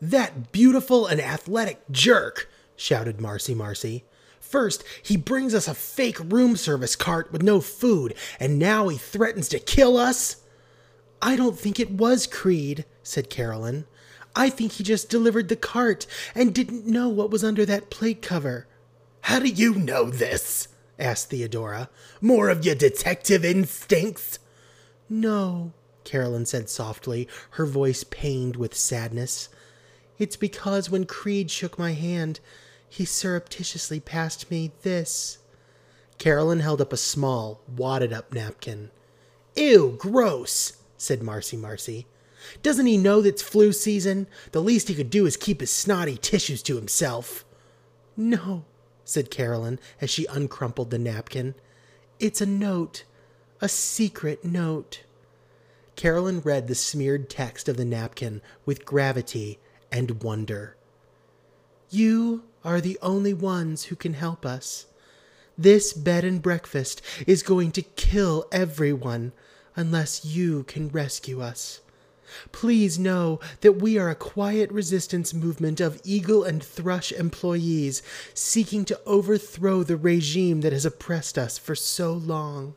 That 0.00 0.52
beautiful 0.52 1.06
and 1.06 1.20
athletic 1.20 1.80
jerk 1.90 2.48
shouted 2.76 3.20
Marcy 3.20 3.54
Marcy. 3.54 4.04
First, 4.40 4.84
he 5.02 5.16
brings 5.16 5.54
us 5.54 5.66
a 5.66 5.74
fake 5.74 6.18
room 6.20 6.56
service 6.56 6.94
cart 6.94 7.32
with 7.32 7.42
no 7.42 7.60
food, 7.60 8.14
and 8.38 8.58
now 8.58 8.88
he 8.88 8.98
threatens 8.98 9.48
to 9.48 9.58
kill 9.58 9.96
us? 9.96 10.36
I 11.20 11.36
don't 11.36 11.58
think 11.58 11.80
it 11.80 11.90
was 11.90 12.26
Creed, 12.26 12.84
said 13.02 13.30
Carolyn. 13.30 13.86
I 14.34 14.50
think 14.50 14.72
he 14.72 14.84
just 14.84 15.10
delivered 15.10 15.48
the 15.48 15.56
cart 15.56 16.06
and 16.34 16.54
didn't 16.54 16.86
know 16.86 17.08
what 17.08 17.30
was 17.30 17.44
under 17.44 17.66
that 17.66 17.90
plate 17.90 18.22
cover. 18.22 18.66
How 19.22 19.38
do 19.38 19.48
you 19.48 19.74
know 19.74 20.10
this? 20.10 20.68
asked 20.98 21.30
Theodora. 21.30 21.90
More 22.20 22.48
of 22.48 22.64
your 22.64 22.74
detective 22.74 23.44
instincts? 23.44 24.38
No, 25.08 25.72
Carolyn 26.04 26.46
said 26.46 26.68
softly, 26.68 27.28
her 27.50 27.66
voice 27.66 28.04
pained 28.04 28.56
with 28.56 28.74
sadness. 28.74 29.48
It's 30.18 30.36
because 30.36 30.90
when 30.90 31.04
Creed 31.04 31.50
shook 31.50 31.78
my 31.78 31.92
hand, 31.92 32.40
he 32.88 33.04
surreptitiously 33.04 34.00
passed 34.00 34.50
me 34.50 34.72
this. 34.82 35.38
Carolyn 36.18 36.60
held 36.60 36.80
up 36.80 36.92
a 36.92 36.96
small, 36.96 37.60
wadded 37.68 38.12
up 38.12 38.32
napkin. 38.32 38.90
Ew, 39.56 39.96
gross, 39.98 40.74
said 40.96 41.22
Marcy 41.22 41.56
Marcy. 41.56 42.06
Doesn't 42.62 42.86
he 42.86 42.96
know 42.96 43.20
it's 43.20 43.42
flu 43.42 43.72
season? 43.72 44.26
The 44.52 44.62
least 44.62 44.88
he 44.88 44.94
could 44.94 45.10
do 45.10 45.26
is 45.26 45.36
keep 45.36 45.60
his 45.60 45.70
snotty 45.70 46.16
tissues 46.16 46.62
to 46.64 46.76
himself. 46.76 47.44
No, 48.16 48.64
said 49.04 49.30
Carolyn 49.30 49.78
as 50.00 50.10
she 50.10 50.26
uncrumpled 50.26 50.90
the 50.90 50.98
napkin. 50.98 51.54
It's 52.18 52.40
a 52.40 52.46
note, 52.46 53.04
a 53.60 53.68
secret 53.68 54.44
note. 54.44 55.02
Carolyn 55.96 56.40
read 56.40 56.68
the 56.68 56.74
smeared 56.74 57.28
text 57.28 57.68
of 57.68 57.76
the 57.76 57.84
napkin 57.84 58.40
with 58.64 58.84
gravity 58.84 59.58
and 59.90 60.22
wonder. 60.22 60.76
You 61.90 62.44
are 62.64 62.80
the 62.80 62.98
only 63.02 63.34
ones 63.34 63.84
who 63.84 63.96
can 63.96 64.14
help 64.14 64.46
us. 64.46 64.86
This 65.58 65.92
bed 65.92 66.24
and 66.24 66.40
breakfast 66.40 67.02
is 67.26 67.42
going 67.42 67.72
to 67.72 67.82
kill 67.82 68.46
everyone 68.50 69.32
unless 69.76 70.24
you 70.24 70.64
can 70.64 70.88
rescue 70.88 71.42
us. 71.42 71.80
Please 72.52 72.98
know 72.98 73.40
that 73.60 73.80
we 73.80 73.98
are 73.98 74.10
a 74.10 74.14
quiet 74.14 74.70
resistance 74.70 75.34
movement 75.34 75.80
of 75.80 76.00
eagle 76.04 76.44
and 76.44 76.62
thrush 76.62 77.12
employees 77.12 78.02
seeking 78.34 78.84
to 78.84 79.00
overthrow 79.06 79.82
the 79.82 79.96
regime 79.96 80.60
that 80.60 80.72
has 80.72 80.86
oppressed 80.86 81.38
us 81.38 81.58
for 81.58 81.74
so 81.74 82.12
long. 82.12 82.74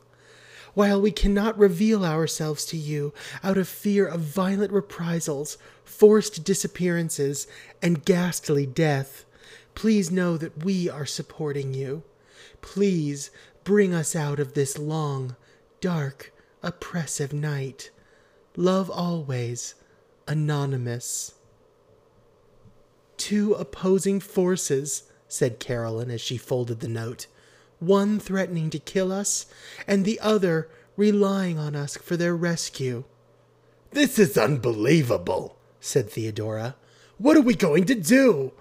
While 0.74 1.00
we 1.00 1.10
cannot 1.10 1.58
reveal 1.58 2.04
ourselves 2.04 2.66
to 2.66 2.76
you 2.76 3.14
out 3.42 3.56
of 3.56 3.66
fear 3.66 4.06
of 4.06 4.20
violent 4.20 4.72
reprisals, 4.72 5.56
forced 5.84 6.44
disappearances, 6.44 7.46
and 7.80 8.04
ghastly 8.04 8.66
death, 8.66 9.26
Please 9.76 10.10
know 10.10 10.38
that 10.38 10.64
we 10.64 10.88
are 10.88 11.04
supporting 11.04 11.74
you. 11.74 12.02
Please 12.62 13.30
bring 13.62 13.92
us 13.92 14.16
out 14.16 14.40
of 14.40 14.54
this 14.54 14.78
long, 14.78 15.36
dark, 15.82 16.32
oppressive 16.62 17.34
night. 17.34 17.90
Love 18.56 18.90
always, 18.90 19.74
Anonymous. 20.26 21.34
Two 23.18 23.52
opposing 23.54 24.18
forces, 24.18 25.04
said 25.28 25.60
Carolyn 25.60 26.10
as 26.10 26.20
she 26.20 26.36
folded 26.36 26.80
the 26.80 26.88
note, 26.88 27.26
one 27.78 28.18
threatening 28.18 28.70
to 28.70 28.78
kill 28.78 29.12
us, 29.12 29.46
and 29.86 30.04
the 30.04 30.18
other 30.20 30.68
relying 30.96 31.58
on 31.58 31.76
us 31.76 31.96
for 31.98 32.16
their 32.16 32.34
rescue. 32.34 33.04
This 33.90 34.18
is 34.18 34.38
unbelievable, 34.38 35.56
said 35.78 36.10
Theodora. 36.10 36.76
What 37.18 37.36
are 37.36 37.42
we 37.42 37.54
going 37.54 37.84
to 37.84 37.94
do? 37.94 38.52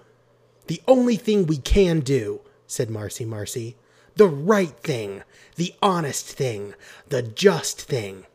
The 0.67 0.81
only 0.87 1.15
thing 1.15 1.45
we 1.45 1.57
can 1.57 2.01
do, 2.01 2.41
said 2.67 2.89
Marcy 2.89 3.25
Marcy. 3.25 3.77
The 4.15 4.27
right 4.27 4.77
thing, 4.79 5.23
the 5.55 5.73
honest 5.81 6.25
thing, 6.25 6.73
the 7.07 7.21
just 7.21 7.81
thing. 7.81 8.25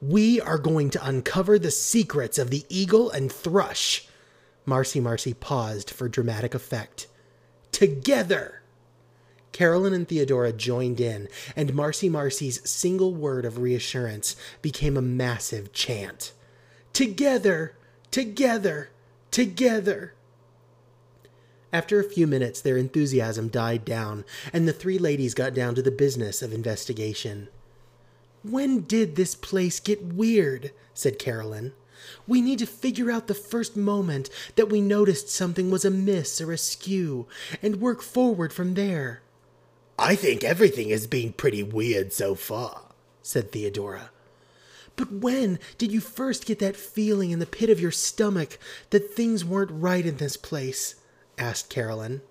We 0.00 0.40
are 0.40 0.58
going 0.58 0.90
to 0.90 1.06
uncover 1.06 1.58
the 1.58 1.70
secrets 1.70 2.38
of 2.38 2.50
the 2.50 2.64
eagle 2.68 3.10
and 3.10 3.30
thrush. 3.30 4.08
Marcy 4.64 4.98
Marcy 4.98 5.34
paused 5.34 5.90
for 5.90 6.08
dramatic 6.08 6.54
effect. 6.54 7.06
Together! 7.70 8.62
Carolyn 9.52 9.92
and 9.92 10.08
Theodora 10.08 10.52
joined 10.52 11.00
in, 11.00 11.28
and 11.54 11.74
Marcy 11.74 12.08
Marcy's 12.08 12.68
single 12.68 13.14
word 13.14 13.44
of 13.44 13.58
reassurance 13.58 14.36
became 14.62 14.96
a 14.96 15.02
massive 15.02 15.72
chant. 15.72 16.32
Together! 16.92 17.74
Together! 18.10 18.90
Together! 19.30 20.14
After 21.72 22.00
a 22.00 22.04
few 22.04 22.26
minutes, 22.26 22.60
their 22.60 22.76
enthusiasm 22.76 23.48
died 23.48 23.84
down, 23.84 24.24
and 24.52 24.66
the 24.66 24.72
three 24.72 24.98
ladies 24.98 25.34
got 25.34 25.54
down 25.54 25.74
to 25.74 25.82
the 25.82 25.90
business 25.90 26.42
of 26.42 26.52
investigation. 26.52 27.48
When 28.42 28.82
did 28.82 29.16
this 29.16 29.34
place 29.34 29.80
get 29.80 30.02
weird? 30.02 30.72
said 30.94 31.18
Carolyn. 31.18 31.72
We 32.26 32.40
need 32.40 32.58
to 32.60 32.66
figure 32.66 33.10
out 33.10 33.26
the 33.26 33.34
first 33.34 33.76
moment 33.76 34.30
that 34.56 34.70
we 34.70 34.80
noticed 34.80 35.28
something 35.28 35.70
was 35.70 35.84
amiss 35.84 36.40
or 36.40 36.52
askew, 36.52 37.26
and 37.62 37.80
work 37.80 38.02
forward 38.02 38.52
from 38.52 38.74
there. 38.74 39.20
I 39.98 40.16
think 40.16 40.42
everything 40.42 40.88
has 40.88 41.06
been 41.06 41.34
pretty 41.34 41.62
weird 41.62 42.12
so 42.12 42.34
far, 42.34 42.82
said 43.22 43.52
Theodora. 43.52 44.10
But 44.96 45.12
when 45.12 45.58
did 45.76 45.92
you 45.92 46.00
first 46.00 46.46
get 46.46 46.58
that 46.60 46.76
feeling 46.76 47.30
in 47.30 47.38
the 47.38 47.46
pit 47.46 47.70
of 47.70 47.80
your 47.80 47.90
stomach 47.90 48.58
that 48.90 49.14
things 49.14 49.44
weren't 49.44 49.70
right 49.70 50.04
in 50.04 50.16
this 50.16 50.36
place? 50.36 50.94
asked 51.36 51.68
Carolyn. 51.68 52.22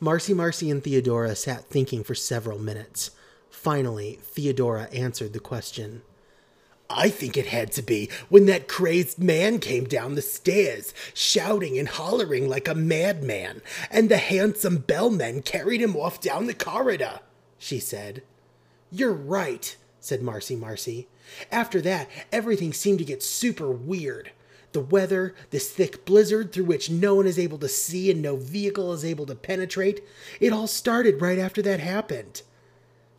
Marcy, 0.00 0.34
Marcy, 0.34 0.70
and 0.70 0.82
Theodora 0.82 1.34
sat 1.34 1.64
thinking 1.64 2.04
for 2.04 2.14
several 2.14 2.58
minutes. 2.58 3.10
Finally, 3.64 4.18
Theodora 4.20 4.90
answered 4.92 5.32
the 5.32 5.40
question. 5.40 6.02
I 6.90 7.08
think 7.08 7.34
it 7.34 7.46
had 7.46 7.72
to 7.72 7.82
be 7.82 8.10
when 8.28 8.44
that 8.44 8.68
crazed 8.68 9.18
man 9.18 9.58
came 9.58 9.84
down 9.84 10.16
the 10.16 10.20
stairs, 10.20 10.92
shouting 11.14 11.78
and 11.78 11.88
hollering 11.88 12.46
like 12.46 12.68
a 12.68 12.74
madman, 12.74 13.62
and 13.90 14.10
the 14.10 14.18
handsome 14.18 14.76
bellmen 14.76 15.40
carried 15.40 15.80
him 15.80 15.96
off 15.96 16.20
down 16.20 16.46
the 16.46 16.52
corridor, 16.52 17.20
she 17.56 17.78
said. 17.78 18.22
You're 18.92 19.14
right, 19.14 19.74
said 19.98 20.20
Marcy 20.20 20.56
Marcy. 20.56 21.08
After 21.50 21.80
that, 21.80 22.10
everything 22.30 22.74
seemed 22.74 22.98
to 22.98 23.04
get 23.06 23.22
super 23.22 23.70
weird. 23.70 24.32
The 24.72 24.80
weather, 24.80 25.34
this 25.48 25.70
thick 25.70 26.04
blizzard 26.04 26.52
through 26.52 26.64
which 26.64 26.90
no 26.90 27.14
one 27.14 27.26
is 27.26 27.38
able 27.38 27.56
to 27.60 27.68
see 27.68 28.10
and 28.10 28.20
no 28.20 28.36
vehicle 28.36 28.92
is 28.92 29.06
able 29.06 29.24
to 29.24 29.34
penetrate, 29.34 30.04
it 30.38 30.52
all 30.52 30.66
started 30.66 31.22
right 31.22 31.38
after 31.38 31.62
that 31.62 31.80
happened. 31.80 32.42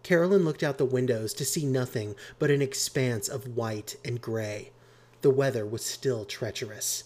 Carolyn 0.05 0.45
looked 0.45 0.61
out 0.61 0.77
the 0.77 0.85
windows 0.85 1.33
to 1.33 1.43
see 1.43 1.65
nothing 1.65 2.15
but 2.37 2.51
an 2.51 2.61
expanse 2.61 3.27
of 3.27 3.57
white 3.57 3.95
and 4.05 4.21
gray. 4.21 4.69
The 5.23 5.31
weather 5.31 5.65
was 5.65 5.83
still 5.83 6.25
treacherous. 6.25 7.05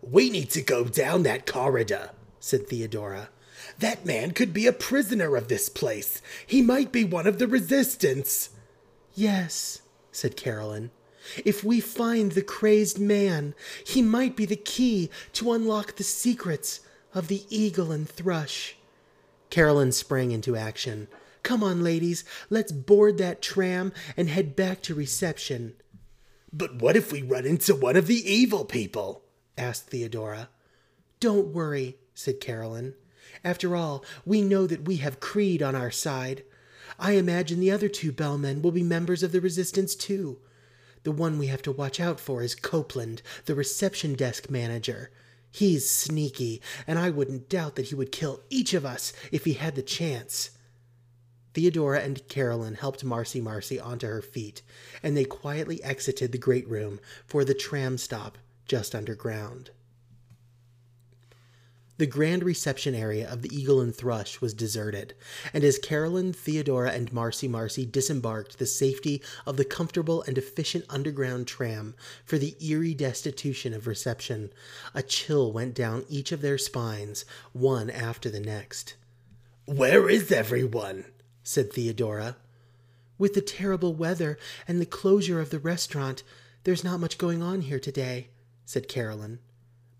We 0.00 0.30
need 0.30 0.48
to 0.52 0.62
go 0.62 0.84
down 0.84 1.24
that 1.24 1.44
corridor, 1.44 2.12
said 2.40 2.68
Theodora. 2.68 3.28
That 3.78 4.06
man 4.06 4.30
could 4.30 4.54
be 4.54 4.66
a 4.66 4.72
prisoner 4.72 5.36
of 5.36 5.48
this 5.48 5.68
place. 5.68 6.22
He 6.46 6.62
might 6.62 6.90
be 6.90 7.04
one 7.04 7.26
of 7.26 7.38
the 7.38 7.46
resistance. 7.46 8.48
Yes, 9.14 9.82
said 10.10 10.34
Carolyn. 10.34 10.90
If 11.44 11.62
we 11.62 11.80
find 11.80 12.32
the 12.32 12.40
crazed 12.40 12.98
man, 12.98 13.54
he 13.86 14.00
might 14.00 14.36
be 14.36 14.46
the 14.46 14.56
key 14.56 15.10
to 15.34 15.52
unlock 15.52 15.96
the 15.96 16.02
secrets 16.02 16.80
of 17.12 17.28
the 17.28 17.44
eagle 17.50 17.92
and 17.92 18.08
thrush. 18.08 18.76
Carolyn 19.50 19.92
sprang 19.92 20.30
into 20.30 20.56
action. 20.56 21.08
Come 21.42 21.64
on, 21.64 21.82
ladies, 21.82 22.24
let's 22.50 22.72
board 22.72 23.18
that 23.18 23.42
tram 23.42 23.92
and 24.16 24.28
head 24.28 24.54
back 24.54 24.80
to 24.82 24.94
reception. 24.94 25.74
But 26.52 26.80
what 26.80 26.96
if 26.96 27.10
we 27.10 27.22
run 27.22 27.46
into 27.46 27.74
one 27.74 27.96
of 27.96 28.06
the 28.06 28.30
evil 28.30 28.64
people? 28.64 29.24
asked 29.58 29.88
Theodora. 29.88 30.48
Don't 31.20 31.48
worry, 31.48 31.96
said 32.14 32.40
Carolyn. 32.40 32.94
After 33.44 33.74
all, 33.74 34.04
we 34.24 34.42
know 34.42 34.66
that 34.66 34.84
we 34.84 34.96
have 34.96 35.20
Creed 35.20 35.62
on 35.62 35.74
our 35.74 35.90
side. 35.90 36.44
I 36.98 37.12
imagine 37.12 37.60
the 37.60 37.70
other 37.70 37.88
two 37.88 38.12
bellmen 38.12 38.62
will 38.62 38.70
be 38.70 38.82
members 38.82 39.22
of 39.22 39.32
the 39.32 39.40
resistance 39.40 39.94
too. 39.94 40.38
The 41.04 41.12
one 41.12 41.38
we 41.38 41.48
have 41.48 41.62
to 41.62 41.72
watch 41.72 41.98
out 41.98 42.20
for 42.20 42.42
is 42.42 42.54
Copeland, 42.54 43.22
the 43.46 43.54
reception 43.54 44.14
desk 44.14 44.50
manager. 44.50 45.10
He's 45.50 45.88
sneaky, 45.88 46.62
and 46.86 46.98
I 46.98 47.10
wouldn't 47.10 47.48
doubt 47.48 47.76
that 47.76 47.86
he 47.86 47.94
would 47.94 48.12
kill 48.12 48.42
each 48.50 48.74
of 48.74 48.86
us 48.86 49.12
if 49.32 49.44
he 49.44 49.54
had 49.54 49.74
the 49.74 49.82
chance. 49.82 50.50
Theodora 51.54 52.00
and 52.00 52.26
Carolyn 52.28 52.74
helped 52.74 53.04
Marcy 53.04 53.40
Marcy 53.40 53.78
onto 53.78 54.06
her 54.06 54.22
feet, 54.22 54.62
and 55.02 55.16
they 55.16 55.24
quietly 55.24 55.82
exited 55.82 56.32
the 56.32 56.38
great 56.38 56.68
room 56.68 57.00
for 57.26 57.44
the 57.44 57.54
tram 57.54 57.98
stop 57.98 58.38
just 58.66 58.94
underground. 58.94 59.70
The 61.98 62.06
grand 62.06 62.42
reception 62.42 62.94
area 62.94 63.30
of 63.30 63.42
the 63.42 63.54
Eagle 63.54 63.80
and 63.80 63.94
Thrush 63.94 64.40
was 64.40 64.54
deserted, 64.54 65.14
and 65.52 65.62
as 65.62 65.78
Carolyn, 65.78 66.32
Theodora, 66.32 66.90
and 66.90 67.12
Marcy 67.12 67.46
Marcy 67.46 67.84
disembarked 67.84 68.58
the 68.58 68.66
safety 68.66 69.22
of 69.46 69.56
the 69.56 69.64
comfortable 69.64 70.22
and 70.22 70.38
efficient 70.38 70.86
underground 70.88 71.46
tram 71.46 71.94
for 72.24 72.38
the 72.38 72.56
eerie 72.60 72.94
destitution 72.94 73.74
of 73.74 73.86
reception, 73.86 74.50
a 74.94 75.02
chill 75.02 75.52
went 75.52 75.74
down 75.74 76.04
each 76.08 76.32
of 76.32 76.40
their 76.40 76.58
spines, 76.58 77.24
one 77.52 77.90
after 77.90 78.30
the 78.30 78.40
next. 78.40 78.94
Where 79.66 80.08
is 80.10 80.32
everyone? 80.32 81.04
Said 81.42 81.72
Theodora. 81.72 82.36
With 83.18 83.34
the 83.34 83.40
terrible 83.40 83.94
weather 83.94 84.38
and 84.66 84.80
the 84.80 84.86
closure 84.86 85.40
of 85.40 85.50
the 85.50 85.58
restaurant, 85.58 86.22
there's 86.64 86.84
not 86.84 87.00
much 87.00 87.18
going 87.18 87.42
on 87.42 87.62
here 87.62 87.80
today, 87.80 88.28
said 88.64 88.88
Carolyn. 88.88 89.38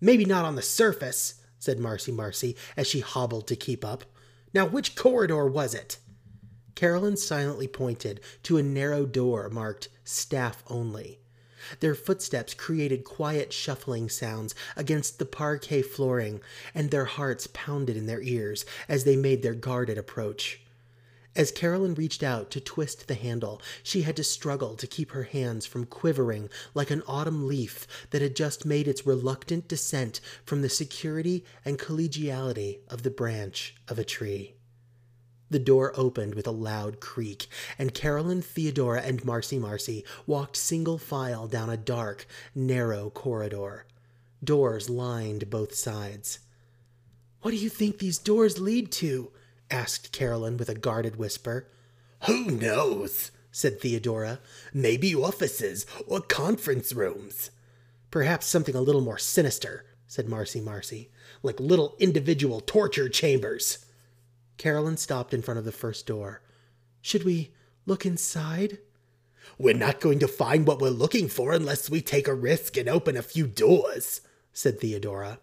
Maybe 0.01 0.25
not 0.25 0.45
on 0.45 0.55
the 0.55 0.61
surface, 0.61 1.35
said 1.59 1.79
Marcy 1.79 2.11
Marcy 2.11 2.55
as 2.75 2.87
she 2.87 2.99
hobbled 2.99 3.47
to 3.47 3.55
keep 3.55 3.85
up. 3.85 4.03
Now, 4.53 4.65
which 4.65 4.95
corridor 4.95 5.47
was 5.47 5.73
it? 5.73 5.97
Carolyn 6.75 7.17
silently 7.17 7.67
pointed 7.67 8.19
to 8.43 8.57
a 8.57 8.63
narrow 8.63 9.05
door 9.05 9.49
marked 9.49 9.89
Staff 10.03 10.63
Only. 10.67 11.19
Their 11.79 11.95
footsteps 11.95 12.53
created 12.53 13.05
quiet 13.05 13.53
shuffling 13.53 14.09
sounds 14.09 14.53
against 14.75 15.17
the 15.17 15.25
parquet 15.25 15.81
flooring, 15.81 16.41
and 16.75 16.91
their 16.91 17.05
hearts 17.05 17.47
pounded 17.53 17.95
in 17.95 18.05
their 18.05 18.21
ears 18.21 18.65
as 18.89 19.05
they 19.05 19.15
made 19.15 19.43
their 19.43 19.53
guarded 19.53 19.97
approach. 19.97 20.59
As 21.35 21.51
Carolyn 21.51 21.95
reached 21.95 22.21
out 22.21 22.51
to 22.51 22.59
twist 22.59 23.07
the 23.07 23.15
handle, 23.15 23.59
she 23.81 24.03
had 24.03 24.15
to 24.17 24.23
struggle 24.23 24.75
to 24.75 24.85
keep 24.85 25.11
her 25.11 25.23
hands 25.23 25.65
from 25.65 25.85
quivering 25.85 26.49
like 26.75 26.91
an 26.91 27.01
autumn 27.07 27.47
leaf 27.47 27.87
that 28.11 28.21
had 28.21 28.35
just 28.35 28.65
made 28.65 28.87
its 28.87 29.07
reluctant 29.07 29.67
descent 29.67 30.21
from 30.45 30.61
the 30.61 30.69
security 30.69 31.43
and 31.65 31.79
collegiality 31.79 32.79
of 32.87 33.01
the 33.01 33.09
branch 33.09 33.75
of 33.87 33.97
a 33.97 34.03
tree. 34.03 34.53
The 35.49 35.59
door 35.59 35.91
opened 35.95 36.35
with 36.35 36.47
a 36.47 36.51
loud 36.51 36.99
creak, 36.99 37.47
and 37.79 37.93
Carolyn, 37.93 38.41
Theodora, 38.41 39.01
and 39.01 39.25
Marcy 39.25 39.57
Marcy 39.57 40.05
walked 40.27 40.55
single 40.55 40.97
file 40.99 41.47
down 41.47 41.69
a 41.69 41.77
dark, 41.77 42.27
narrow 42.53 43.09
corridor. 43.09 43.85
Doors 44.43 44.89
lined 44.89 45.49
both 45.49 45.73
sides. 45.73 46.39
What 47.41 47.51
do 47.51 47.57
you 47.57 47.69
think 47.69 47.97
these 47.97 48.17
doors 48.19 48.59
lead 48.59 48.91
to? 48.93 49.31
Asked 49.73 50.11
Carolyn 50.11 50.55
with 50.55 50.69
a 50.69 50.75
guarded 50.75 51.15
whisper. 51.15 51.67
Who 52.27 52.45
knows? 52.51 53.31
said 53.51 53.81
Theodora. 53.81 54.39
Maybe 54.71 55.15
offices 55.15 55.87
or 56.07 56.21
conference 56.21 56.93
rooms. 56.93 57.49
Perhaps 58.11 58.45
something 58.45 58.75
a 58.75 58.81
little 58.81 59.01
more 59.01 59.17
sinister, 59.17 59.85
said 60.07 60.29
Marcy 60.29 60.61
Marcy, 60.61 61.09
like 61.41 61.59
little 61.59 61.95
individual 61.99 62.61
torture 62.61 63.09
chambers. 63.09 63.85
Carolyn 64.57 64.97
stopped 64.97 65.33
in 65.33 65.41
front 65.41 65.57
of 65.57 65.65
the 65.65 65.71
first 65.71 66.05
door. 66.05 66.43
Should 67.01 67.23
we 67.23 67.51
look 67.87 68.05
inside? 68.05 68.77
We're 69.57 69.73
not 69.73 69.99
going 69.99 70.19
to 70.19 70.27
find 70.27 70.67
what 70.67 70.79
we're 70.79 70.89
looking 70.89 71.27
for 71.27 71.51
unless 71.51 71.89
we 71.89 72.01
take 72.01 72.27
a 72.27 72.35
risk 72.35 72.77
and 72.77 72.87
open 72.87 73.17
a 73.17 73.23
few 73.23 73.47
doors, 73.47 74.21
said 74.53 74.79
Theodora. 74.79 75.39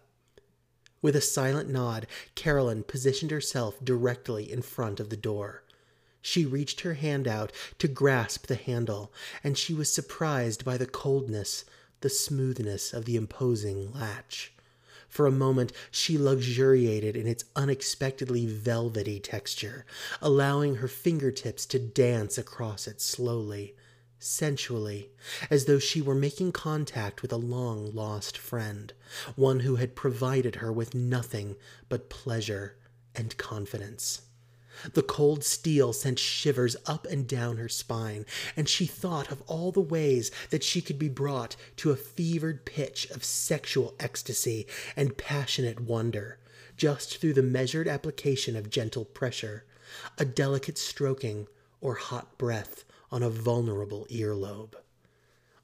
With 1.01 1.15
a 1.15 1.21
silent 1.21 1.69
nod, 1.69 2.05
Carolyn 2.35 2.83
positioned 2.83 3.31
herself 3.31 3.83
directly 3.83 4.51
in 4.51 4.61
front 4.61 4.99
of 4.99 5.09
the 5.09 5.17
door. 5.17 5.63
She 6.21 6.45
reached 6.45 6.81
her 6.81 6.93
hand 6.93 7.27
out 7.27 7.51
to 7.79 7.87
grasp 7.87 8.45
the 8.45 8.55
handle, 8.55 9.11
and 9.43 9.57
she 9.57 9.73
was 9.73 9.91
surprised 9.91 10.63
by 10.63 10.77
the 10.77 10.85
coldness, 10.85 11.65
the 12.01 12.09
smoothness 12.09 12.93
of 12.93 13.05
the 13.05 13.15
imposing 13.15 13.91
latch. 13.91 14.53
For 15.09 15.25
a 15.25 15.31
moment, 15.31 15.73
she 15.89 16.17
luxuriated 16.17 17.17
in 17.17 17.27
its 17.27 17.45
unexpectedly 17.55 18.45
velvety 18.45 19.19
texture, 19.19 19.85
allowing 20.21 20.75
her 20.75 20.87
fingertips 20.87 21.65
to 21.65 21.79
dance 21.79 22.37
across 22.37 22.87
it 22.87 23.01
slowly, 23.01 23.75
sensually, 24.23 25.09
as 25.49 25.65
though 25.65 25.79
she 25.79 26.01
were 26.01 26.15
making 26.15 26.51
contact 26.51 27.21
with 27.21 27.31
a 27.31 27.37
long 27.37 27.93
lost 27.93 28.37
friend, 28.37 28.93
one 29.35 29.61
who 29.61 29.77
had 29.77 29.95
provided 29.95 30.55
her 30.57 30.71
with 30.71 30.93
nothing 30.93 31.55
but 31.89 32.09
pleasure 32.09 32.77
and 33.15 33.35
confidence. 33.37 34.21
The 34.93 35.01
cold 35.03 35.43
steel 35.43 35.91
sent 35.91 36.17
shivers 36.17 36.75
up 36.85 37.05
and 37.07 37.27
down 37.27 37.57
her 37.57 37.67
spine, 37.67 38.25
and 38.55 38.69
she 38.69 38.85
thought 38.85 39.31
of 39.31 39.41
all 39.47 39.71
the 39.71 39.81
ways 39.81 40.31
that 40.49 40.63
she 40.63 40.81
could 40.81 40.97
be 40.97 41.09
brought 41.09 41.55
to 41.77 41.91
a 41.91 41.95
fevered 41.95 42.65
pitch 42.65 43.09
of 43.11 43.23
sexual 43.23 43.95
ecstasy 43.99 44.67
and 44.95 45.17
passionate 45.17 45.79
wonder, 45.81 46.39
just 46.77 47.17
through 47.17 47.33
the 47.33 47.43
measured 47.43 47.87
application 47.87 48.55
of 48.55 48.69
gentle 48.69 49.05
pressure, 49.05 49.65
a 50.17 50.25
delicate 50.25 50.77
stroking, 50.77 51.47
or 51.81 51.95
hot 51.95 52.37
breath 52.37 52.85
on 53.11 53.23
a 53.23 53.29
vulnerable 53.29 54.07
earlobe. 54.09 54.75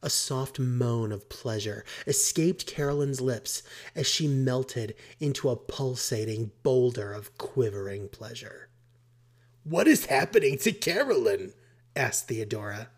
A 0.03 0.09
soft 0.09 0.59
moan 0.59 1.11
of 1.11 1.27
pleasure 1.29 1.83
escaped 2.05 2.67
Carolyn's 2.67 3.19
lips 3.19 3.63
as 3.95 4.05
she 4.05 4.27
melted 4.27 4.93
into 5.19 5.49
a 5.49 5.55
pulsating 5.55 6.51
boulder 6.61 7.13
of 7.13 7.37
quivering 7.37 8.07
pleasure. 8.09 8.69
What 9.63 9.87
is 9.87 10.05
happening 10.05 10.57
to 10.59 10.71
Carolyn? 10.71 11.53
asked 11.95 12.27
Theodora. 12.27 12.89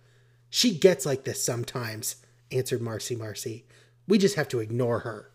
She 0.49 0.77
gets 0.77 1.05
like 1.05 1.23
this 1.23 1.43
sometimes, 1.43 2.17
answered 2.51 2.81
Marcy 2.81 3.15
Marcy. 3.15 3.65
We 4.07 4.17
just 4.17 4.35
have 4.35 4.47
to 4.49 4.59
ignore 4.59 4.99
her. 4.99 5.31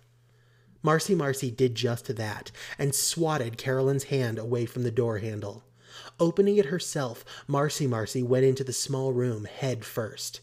Marcy 0.82 1.14
Marcy 1.14 1.50
did 1.50 1.74
just 1.74 2.14
that 2.14 2.50
and 2.78 2.94
swatted 2.94 3.56
Carolyn's 3.56 4.04
hand 4.04 4.38
away 4.38 4.66
from 4.66 4.82
the 4.82 4.90
door 4.90 5.18
handle. 5.18 5.63
Opening 6.20 6.56
it 6.56 6.66
herself, 6.66 7.24
Marcy 7.46 7.86
Marcy 7.86 8.22
went 8.22 8.44
into 8.44 8.62
the 8.62 8.72
small 8.72 9.12
room 9.12 9.46
head 9.46 9.84
first. 9.84 10.40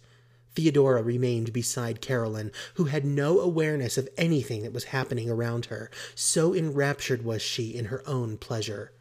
Theodora 0.54 1.02
remained 1.02 1.54
beside 1.54 2.02
Carolyn, 2.02 2.52
who 2.74 2.86
had 2.86 3.06
no 3.06 3.40
awareness 3.40 3.98
of 3.98 4.10
anything 4.18 4.64
that 4.64 4.74
was 4.74 4.86
happening 4.86 5.30
around 5.30 5.68
her, 5.68 5.90
so 6.14 6.54
enraptured 6.54 7.24
was 7.24 7.42
she 7.42 7.74
in 7.74 7.86
her 7.86 8.04
own 8.06 8.38
pleasure. 8.38 8.92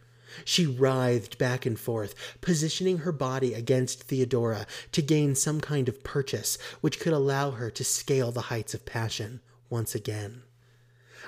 She 0.44 0.64
writhed 0.64 1.38
back 1.38 1.66
and 1.66 1.78
forth, 1.78 2.14
positioning 2.40 2.98
her 2.98 3.10
body 3.10 3.52
against 3.52 4.04
Theodora 4.04 4.66
to 4.92 5.02
gain 5.02 5.34
some 5.34 5.60
kind 5.60 5.88
of 5.88 6.04
purchase 6.04 6.56
which 6.80 7.00
could 7.00 7.12
allow 7.12 7.50
her 7.50 7.68
to 7.70 7.82
scale 7.82 8.30
the 8.30 8.42
heights 8.42 8.72
of 8.72 8.86
passion 8.86 9.40
once 9.68 9.94
again. 9.96 10.42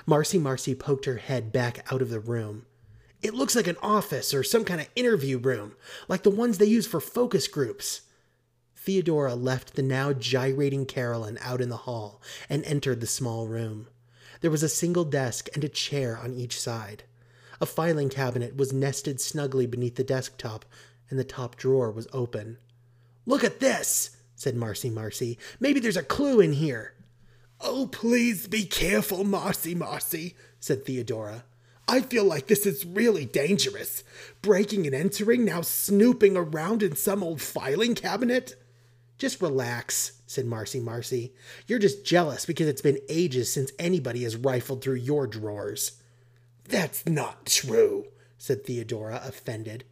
Marcy 0.05 0.37
Marcy 0.37 0.73
poked 0.73 1.03
her 1.03 1.17
head 1.17 1.51
back 1.51 1.85
out 1.91 2.01
of 2.01 2.09
the 2.09 2.19
room. 2.21 2.65
It 3.23 3.33
looks 3.33 3.55
like 3.55 3.67
an 3.67 3.77
office 3.81 4.33
or 4.33 4.43
some 4.43 4.65
kind 4.65 4.81
of 4.81 4.89
interview 4.97 5.37
room, 5.37 5.77
like 6.09 6.23
the 6.23 6.29
ones 6.29 6.57
they 6.57 6.65
use 6.65 6.85
for 6.85 6.99
focus 6.99 7.47
groups. 7.47 8.01
Theodora 8.75 9.33
left 9.33 9.75
the 9.75 9.81
now 9.81 10.11
gyrating 10.11 10.85
Carolyn 10.85 11.39
out 11.41 11.61
in 11.61 11.69
the 11.69 11.77
hall 11.77 12.21
and 12.49 12.65
entered 12.65 12.99
the 12.99 13.07
small 13.07 13.47
room. 13.47 13.87
There 14.41 14.51
was 14.51 14.61
a 14.61 14.67
single 14.67 15.05
desk 15.05 15.47
and 15.53 15.63
a 15.63 15.69
chair 15.69 16.17
on 16.17 16.33
each 16.33 16.59
side. 16.59 17.03
A 17.61 17.65
filing 17.65 18.09
cabinet 18.09 18.57
was 18.57 18.73
nested 18.73 19.21
snugly 19.21 19.67
beneath 19.67 19.95
the 19.95 20.03
desktop, 20.03 20.65
and 21.09 21.17
the 21.17 21.23
top 21.23 21.55
drawer 21.55 21.91
was 21.91 22.09
open. 22.11 22.57
Look 23.25 23.45
at 23.45 23.61
this, 23.61 24.17
said 24.35 24.57
Marcy 24.57 24.89
Marcy. 24.89 25.39
Maybe 25.61 25.79
there's 25.79 25.95
a 25.95 26.03
clue 26.03 26.41
in 26.41 26.51
here. 26.51 26.93
Oh, 27.61 27.87
please 27.89 28.49
be 28.49 28.65
careful, 28.65 29.23
Marcy 29.23 29.73
Marcy, 29.73 30.35
said 30.59 30.85
Theodora. 30.85 31.45
I 31.87 32.01
feel 32.01 32.23
like 32.23 32.47
this 32.47 32.65
is 32.65 32.85
really 32.85 33.25
dangerous. 33.25 34.03
Breaking 34.41 34.85
and 34.85 34.95
entering, 34.95 35.45
now 35.45 35.61
snooping 35.61 36.37
around 36.37 36.81
in 36.81 36.95
some 36.95 37.23
old 37.23 37.41
filing 37.41 37.95
cabinet. 37.95 38.55
Just 39.17 39.41
relax, 39.41 40.21
said 40.25 40.45
Marcy 40.45 40.79
Marcy. 40.79 41.33
You're 41.67 41.79
just 41.79 42.05
jealous 42.05 42.45
because 42.45 42.67
it's 42.67 42.81
been 42.81 42.99
ages 43.09 43.51
since 43.51 43.71
anybody 43.77 44.23
has 44.23 44.35
rifled 44.35 44.81
through 44.81 44.95
your 44.95 45.27
drawers. 45.27 46.01
That's 46.67 47.05
not 47.05 47.45
true, 47.45 48.05
said 48.37 48.65
Theodora, 48.65 49.21
offended. 49.23 49.83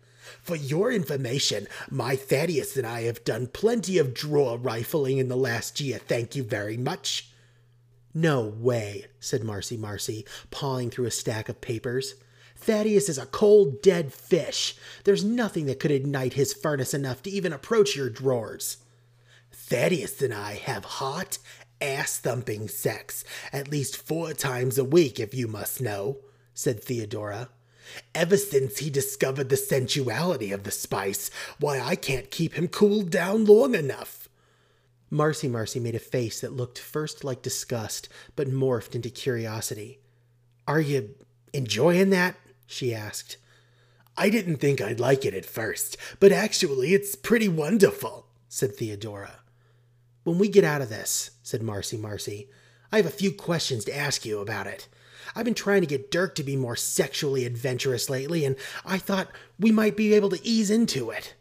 For 0.42 0.56
your 0.56 0.92
information, 0.92 1.68
my 1.90 2.16
Thaddeus 2.16 2.78
and 2.78 2.86
I 2.86 3.04
have 3.04 3.24
done 3.24 3.48
plenty 3.48 3.98
of 3.98 4.14
drawer 4.14 4.58
rifling 4.58 5.18
in 5.18 5.28
the 5.28 5.36
last 5.36 5.82
year, 5.82 5.98
thank 5.98 6.36
you 6.36 6.44
very 6.44 6.78
much. 6.78 7.31
No 8.14 8.42
way, 8.42 9.06
said 9.20 9.44
Marcy 9.44 9.78
Marcy, 9.78 10.26
pawing 10.50 10.90
through 10.90 11.06
a 11.06 11.12
stack 11.12 11.50
of 11.50 11.62
papers. 11.62 12.16
Thaddeus 12.58 13.10
is 13.10 13.18
a 13.18 13.26
cold, 13.26 13.82
dead 13.82 14.14
fish. 14.14 14.76
There's 15.04 15.24
nothing 15.24 15.66
that 15.66 15.80
could 15.80 15.92
ignite 15.92 16.34
his 16.34 16.54
furnace 16.54 16.94
enough 16.94 17.24
to 17.24 17.30
even 17.30 17.54
approach 17.54 17.96
your 17.96 18.10
drawers. 18.10 18.78
Thaddeus 19.52 20.22
and 20.22 20.34
I 20.34 20.54
have 20.54 20.86
hot, 20.86 21.38
ass 21.82 22.20
thumping 22.20 22.68
sex 22.68 23.24
at 23.52 23.72
least 23.72 23.98
four 23.98 24.34
times 24.34 24.78
a 24.78 24.84
week, 24.84 25.20
if 25.20 25.34
you 25.34 25.48
must 25.48 25.82
know, 25.82 26.20
said 26.54 26.84
Theodora. 26.84 27.50
Ever 28.14 28.38
since 28.38 28.78
he 28.78 28.90
discovered 28.90 29.50
the 29.50 29.58
sensuality 29.58 30.52
of 30.52 30.64
the 30.64 30.72
spice, 30.72 31.32
why 31.60 31.80
I 31.80 31.96
can't 31.96 32.30
keep 32.30 32.54
him 32.54 32.68
cooled 32.68 33.10
down 33.10 33.46
long 33.46 33.74
enough. 33.74 34.21
Marcy 35.14 35.50
Marcy 35.50 35.78
made 35.78 35.94
a 35.94 36.00
face 36.00 36.40
that 36.40 36.54
looked 36.54 36.80
first 36.80 37.26
like 37.26 37.42
disgust, 37.42 38.08
but 38.38 38.48
morphed 38.48 38.96
into 38.96 39.10
curiosity. 39.10 40.00
Are 40.66 40.80
you 40.80 41.16
enjoying 41.52 42.12
that? 42.12 42.38
she 42.66 42.96
asked. 42.96 43.36
I 44.16 44.30
didn't 44.30 44.58
think 44.58 44.80
I'd 44.80 45.02
like 45.02 45.26
it 45.26 45.34
at 45.34 45.46
first, 45.46 45.98
but 46.22 46.32
actually 46.32 46.94
it's 46.94 47.16
pretty 47.16 47.50
wonderful, 47.50 48.28
said 48.48 48.74
Theodora. 48.76 49.40
When 50.24 50.38
we 50.38 50.48
get 50.48 50.64
out 50.64 50.82
of 50.82 50.90
this, 50.90 51.32
said 51.44 51.62
Marcy 51.62 51.98
Marcy, 51.98 52.50
I 52.90 52.98
have 52.98 53.06
a 53.06 53.10
few 53.10 53.34
questions 53.34 53.84
to 53.86 53.96
ask 53.96 54.26
you 54.26 54.40
about 54.40 54.68
it. 54.68 54.88
I've 55.36 55.46
been 55.46 55.54
trying 55.54 55.82
to 55.82 55.88
get 55.88 56.10
Dirk 56.10 56.36
to 56.36 56.44
be 56.44 56.56
more 56.56 56.78
sexually 56.78 57.46
adventurous 57.46 58.10
lately, 58.10 58.46
and 58.46 58.56
I 58.86 58.98
thought 58.98 59.32
we 59.60 59.72
might 59.72 59.98
be 59.98 60.14
able 60.14 60.30
to 60.30 60.46
ease 60.48 60.72
into 60.72 61.10
it. 61.10 61.36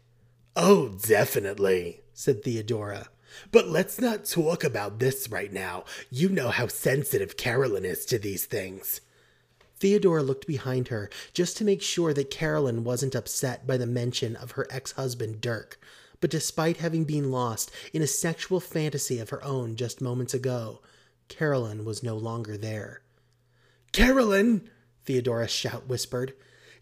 Oh, 0.57 0.89
definitely, 0.89 2.01
said 2.13 2.43
Theodora. 2.43 3.07
But 3.51 3.67
let's 3.67 3.99
not 3.99 4.25
talk 4.25 4.63
about 4.63 4.99
this 4.99 5.29
right 5.29 5.51
now. 5.51 5.85
You 6.09 6.29
know 6.29 6.49
how 6.49 6.67
sensitive 6.67 7.37
Carolyn 7.37 7.85
is 7.85 8.05
to 8.07 8.19
these 8.19 8.45
things. 8.45 9.01
Theodora 9.77 10.21
looked 10.21 10.45
behind 10.45 10.89
her 10.89 11.09
just 11.33 11.57
to 11.57 11.63
make 11.63 11.81
sure 11.81 12.13
that 12.13 12.29
Carolyn 12.29 12.83
wasn't 12.83 13.15
upset 13.15 13.65
by 13.65 13.77
the 13.77 13.87
mention 13.87 14.35
of 14.35 14.51
her 14.51 14.67
ex 14.69 14.91
husband 14.91 15.41
Dirk. 15.41 15.79
But 16.19 16.29
despite 16.29 16.77
having 16.77 17.03
been 17.03 17.31
lost 17.31 17.71
in 17.91 18.03
a 18.03 18.07
sexual 18.07 18.59
fantasy 18.59 19.19
of 19.19 19.29
her 19.29 19.43
own 19.43 19.75
just 19.75 19.99
moments 19.99 20.35
ago, 20.35 20.81
Carolyn 21.29 21.83
was 21.83 22.03
no 22.03 22.15
longer 22.15 22.57
there. 22.57 23.01
Carolyn! 23.91 24.69
Theodora's 25.05 25.49
shout 25.49 25.87
whispered. 25.87 26.33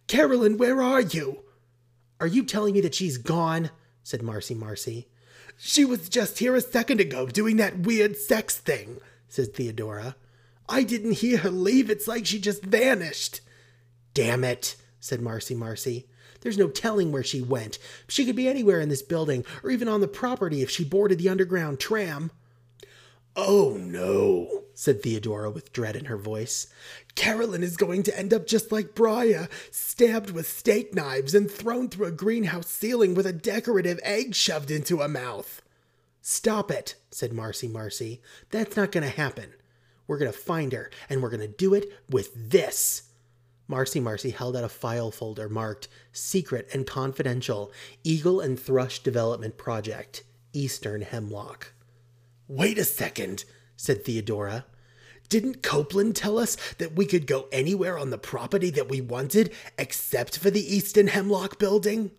Carolyn, 0.08 0.58
where 0.58 0.82
are 0.82 1.02
you? 1.02 1.44
Are 2.20 2.28
you 2.28 2.44
telling 2.44 2.74
me 2.74 2.82
that 2.82 2.96
she's 2.96 3.18
gone? 3.18 3.72
said 4.04 4.22
Marcy 4.22 4.56
Marcy. 4.56 5.08
She 5.62 5.84
was 5.84 6.08
just 6.08 6.40
here 6.40 6.56
a 6.56 6.62
second 6.62 7.02
ago 7.02 7.28
doing 7.28 7.58
that 7.58 7.80
weird 7.80 8.16
sex 8.16 8.58
thing, 8.58 9.02
says 9.28 9.50
Theodora. 9.50 10.16
I 10.70 10.84
didn't 10.84 11.18
hear 11.18 11.40
her 11.40 11.52
leave. 11.52 11.90
It's 11.90 12.08
like 12.08 12.26
she 12.26 12.40
just 12.40 12.64
vanished. 12.64 13.42
Damn 14.14 14.46
it, 14.46 14.78
said 15.02 15.22
Marcy 15.22 15.54
Marcy. 15.54 16.08
There's 16.40 16.58
no 16.58 16.70
telling 16.70 17.12
where 17.12 17.26
she 17.26 17.42
went. 17.42 17.78
She 18.08 18.26
could 18.26 18.38
be 18.38 18.48
anywhere 18.48 18.80
in 18.80 18.88
this 18.88 19.02
building, 19.02 19.44
or 19.62 19.70
even 19.70 19.90
on 19.90 20.00
the 20.00 20.08
property 20.08 20.62
if 20.62 20.70
she 20.70 20.86
boarded 20.86 21.20
the 21.20 21.28
underground 21.28 21.82
tram. 21.82 22.32
Oh 23.36 23.76
no, 23.78 24.59
said 24.80 25.04
Theodora 25.04 25.52
with 25.52 25.74
dread 25.74 25.98
in 25.98 26.06
her 26.06 26.16
voice. 26.16 26.68
Carolyn 27.14 27.64
is 27.64 27.76
going 27.76 28.02
to 28.04 28.18
end 28.18 28.34
up 28.34 28.48
just 28.48 28.72
like 28.72 28.96
Briar, 28.96 29.50
stabbed 29.72 30.32
with 30.32 30.48
steak 30.48 30.96
knives 30.96 31.36
and 31.36 31.52
thrown 31.52 31.90
through 31.90 32.08
a 32.08 32.12
greenhouse 32.12 32.68
ceiling 32.68 33.14
with 33.14 33.26
a 33.26 33.34
decorative 33.34 34.00
egg 34.04 34.34
shoved 34.34 34.72
into 34.72 35.00
her 35.00 35.10
mouth. 35.10 35.62
Stop 36.22 36.72
it, 36.72 36.96
said 37.12 37.34
Marcy 37.34 37.68
Marcy. 37.68 38.22
That's 38.52 38.78
not 38.78 38.94
going 38.94 39.04
to 39.04 39.10
happen. 39.10 39.54
We're 40.08 40.18
going 40.18 40.32
to 40.32 40.38
find 40.38 40.72
her, 40.72 40.90
and 41.10 41.22
we're 41.22 41.30
going 41.30 41.42
to 41.42 41.48
do 41.50 41.74
it 41.74 41.92
with 42.10 42.50
this. 42.50 43.10
Marcy 43.68 44.00
Marcy 44.00 44.30
held 44.30 44.56
out 44.56 44.64
a 44.64 44.70
file 44.70 45.12
folder 45.12 45.50
marked 45.50 45.90
Secret 46.14 46.70
and 46.72 46.88
Confidential 46.88 47.70
Eagle 48.06 48.40
and 48.40 48.58
Thrush 48.58 49.00
Development 49.00 49.58
Project, 49.58 50.24
Eastern 50.54 51.02
Hemlock. 51.02 51.74
Wait 52.48 52.78
a 52.78 52.86
second, 52.86 53.44
said 53.80 54.04
Theodora. 54.04 54.66
Didn't 55.30 55.64
Copeland 55.64 56.14
tell 56.16 56.38
us 56.38 56.58
that 56.80 56.98
we 56.98 57.06
could 57.06 57.26
go 57.26 57.48
anywhere 57.50 57.98
on 57.98 58.10
the 58.10 58.18
property 58.18 58.70
that 58.72 58.90
we 58.90 59.00
wanted 59.00 59.54
except 59.78 60.38
for 60.38 60.52
the 60.52 60.76
Eastern 60.76 61.08
Hemlock 61.08 61.58
building? 61.58 62.12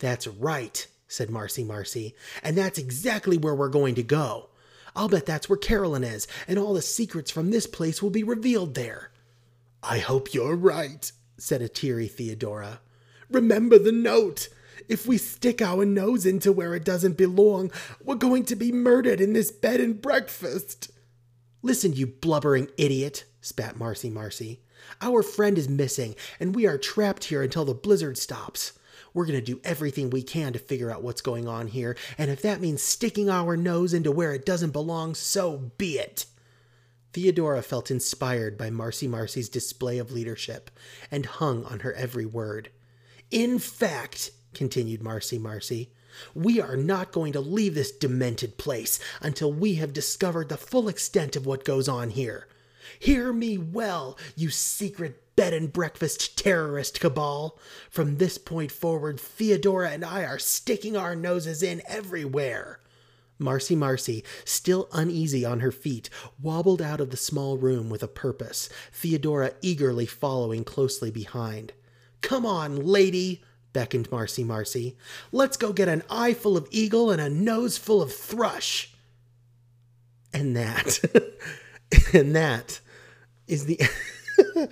That's 0.00 0.26
right, 0.26 0.86
said 1.08 1.30
Marcy 1.30 1.64
Marcy, 1.64 2.14
and 2.42 2.58
that's 2.58 2.78
exactly 2.78 3.38
where 3.38 3.54
we're 3.54 3.70
going 3.70 3.94
to 3.94 4.02
go. 4.02 4.50
I'll 4.94 5.08
bet 5.08 5.24
that's 5.24 5.48
where 5.48 5.56
Carolyn 5.56 6.04
is, 6.04 6.28
and 6.46 6.58
all 6.58 6.74
the 6.74 6.82
secrets 6.82 7.30
from 7.30 7.50
this 7.50 7.66
place 7.66 8.02
will 8.02 8.10
be 8.10 8.22
revealed 8.22 8.74
there. 8.74 9.12
I 9.82 9.98
hope 9.98 10.34
you're 10.34 10.56
right, 10.56 11.10
said 11.38 11.62
a 11.62 11.70
teary 11.70 12.06
Theodora. 12.06 12.80
Remember 13.30 13.78
the 13.78 13.92
note. 13.92 14.50
If 14.88 15.06
we 15.06 15.18
stick 15.18 15.62
our 15.62 15.84
nose 15.84 16.26
into 16.26 16.52
where 16.52 16.74
it 16.74 16.84
doesn't 16.84 17.16
belong, 17.16 17.70
we're 18.02 18.14
going 18.14 18.44
to 18.46 18.56
be 18.56 18.72
murdered 18.72 19.20
in 19.20 19.32
this 19.32 19.50
bed 19.50 19.80
and 19.80 20.00
breakfast. 20.00 20.90
Listen, 21.62 21.92
you 21.92 22.06
blubbering 22.06 22.68
idiot, 22.76 23.24
spat 23.40 23.76
Marcy 23.76 24.10
Marcy. 24.10 24.60
Our 25.00 25.22
friend 25.22 25.56
is 25.56 25.68
missing, 25.68 26.16
and 26.40 26.54
we 26.54 26.66
are 26.66 26.78
trapped 26.78 27.24
here 27.24 27.42
until 27.42 27.64
the 27.64 27.74
blizzard 27.74 28.18
stops. 28.18 28.72
We're 29.14 29.26
going 29.26 29.38
to 29.38 29.44
do 29.44 29.60
everything 29.62 30.10
we 30.10 30.22
can 30.22 30.52
to 30.54 30.58
figure 30.58 30.90
out 30.90 31.02
what's 31.02 31.20
going 31.20 31.46
on 31.46 31.68
here, 31.68 31.96
and 32.18 32.30
if 32.30 32.42
that 32.42 32.60
means 32.60 32.82
sticking 32.82 33.28
our 33.28 33.56
nose 33.56 33.92
into 33.94 34.10
where 34.10 34.32
it 34.32 34.46
doesn't 34.46 34.70
belong, 34.70 35.14
so 35.14 35.70
be 35.76 35.98
it. 35.98 36.26
Theodora 37.12 37.62
felt 37.62 37.90
inspired 37.90 38.56
by 38.56 38.70
Marcy 38.70 39.06
Marcy's 39.06 39.50
display 39.50 39.98
of 39.98 40.10
leadership 40.10 40.70
and 41.10 41.26
hung 41.26 41.64
on 41.66 41.80
her 41.80 41.92
every 41.92 42.24
word. 42.24 42.70
In 43.30 43.58
fact, 43.58 44.30
continued 44.54 45.02
Marcy 45.02 45.38
Marcy, 45.38 45.90
We 46.34 46.60
are 46.60 46.76
not 46.76 47.12
going 47.12 47.32
to 47.32 47.40
leave 47.40 47.74
this 47.74 47.90
demented 47.90 48.58
place 48.58 48.98
until 49.20 49.52
we 49.52 49.74
have 49.76 49.92
discovered 49.92 50.48
the 50.48 50.56
full 50.56 50.88
extent 50.88 51.36
of 51.36 51.46
what 51.46 51.64
goes 51.64 51.88
on 51.88 52.10
here. 52.10 52.46
Hear 52.98 53.32
me 53.32 53.58
well, 53.58 54.18
you 54.36 54.50
secret 54.50 55.34
bed 55.36 55.54
and 55.54 55.72
breakfast 55.72 56.36
terrorist 56.38 57.00
cabal. 57.00 57.58
From 57.90 58.16
this 58.16 58.38
point 58.38 58.70
forward, 58.70 59.18
Theodora 59.18 59.90
and 59.90 60.04
I 60.04 60.24
are 60.24 60.38
sticking 60.38 60.96
our 60.96 61.16
noses 61.16 61.62
in 61.62 61.82
everywhere. 61.86 62.80
Marcy 63.38 63.74
Marcy, 63.74 64.22
still 64.44 64.88
uneasy 64.92 65.44
on 65.44 65.60
her 65.60 65.72
feet, 65.72 66.08
wobbled 66.40 66.80
out 66.80 67.00
of 67.00 67.10
the 67.10 67.16
small 67.16 67.58
room 67.58 67.90
with 67.90 68.02
a 68.02 68.08
purpose, 68.08 68.68
Theodora 68.92 69.52
eagerly 69.62 70.06
following 70.06 70.64
closely 70.64 71.10
behind. 71.10 71.72
Come 72.20 72.46
on, 72.46 72.76
lady, 72.76 73.42
beckoned 73.72 74.10
Marcy 74.10 74.44
Marcy. 74.44 74.96
Let's 75.30 75.56
go 75.56 75.72
get 75.72 75.88
an 75.88 76.02
eye 76.10 76.34
full 76.34 76.56
of 76.56 76.68
eagle 76.70 77.10
and 77.10 77.20
a 77.20 77.28
nose 77.28 77.78
full 77.78 78.02
of 78.02 78.12
thrush. 78.12 78.92
And 80.32 80.56
that, 80.56 81.00
and 82.12 82.34
that 82.34 82.80
is 83.46 83.66
the, 83.66 83.80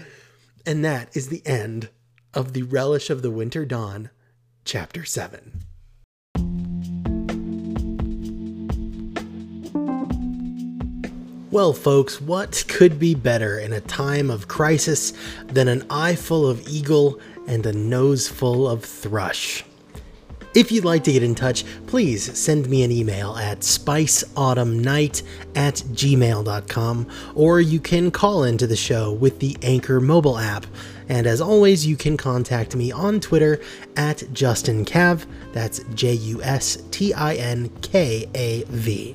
and 0.66 0.84
that 0.84 1.16
is 1.16 1.28
the 1.28 1.46
end 1.46 1.88
of 2.32 2.52
the 2.52 2.62
Relish 2.62 3.10
of 3.10 3.22
the 3.22 3.30
Winter 3.30 3.64
Dawn, 3.64 4.10
Chapter 4.64 5.04
7. 5.04 5.64
Well, 11.50 11.72
folks, 11.72 12.20
what 12.20 12.64
could 12.68 13.00
be 13.00 13.16
better 13.16 13.58
in 13.58 13.72
a 13.72 13.80
time 13.80 14.30
of 14.30 14.46
crisis 14.46 15.12
than 15.48 15.66
an 15.66 15.84
eye 15.90 16.14
full 16.14 16.46
of 16.46 16.68
eagle 16.68 17.18
and 17.50 17.66
a 17.66 17.72
nose 17.72 18.28
full 18.28 18.68
of 18.68 18.84
thrush? 18.84 19.64
If 20.52 20.72
you'd 20.72 20.84
like 20.84 21.04
to 21.04 21.12
get 21.12 21.22
in 21.22 21.36
touch, 21.36 21.64
please 21.86 22.36
send 22.36 22.68
me 22.68 22.82
an 22.82 22.90
email 22.90 23.36
at 23.36 23.60
spiceautumnnight 23.60 25.22
at 25.54 25.74
gmail.com, 25.74 27.06
or 27.36 27.60
you 27.60 27.78
can 27.78 28.10
call 28.10 28.42
into 28.42 28.66
the 28.66 28.74
show 28.74 29.12
with 29.12 29.38
the 29.38 29.56
Anchor 29.62 30.00
mobile 30.00 30.38
app. 30.38 30.66
And 31.08 31.28
as 31.28 31.40
always, 31.40 31.86
you 31.86 31.96
can 31.96 32.16
contact 32.16 32.74
me 32.74 32.90
on 32.90 33.20
Twitter 33.20 33.60
at 33.96 34.18
JustinKav, 34.32 35.24
that's 35.52 35.80
J 35.94 36.14
U 36.14 36.42
S 36.42 36.78
T 36.90 37.14
I 37.14 37.34
N 37.34 37.70
K 37.80 38.28
A 38.34 38.64
V. 38.64 39.14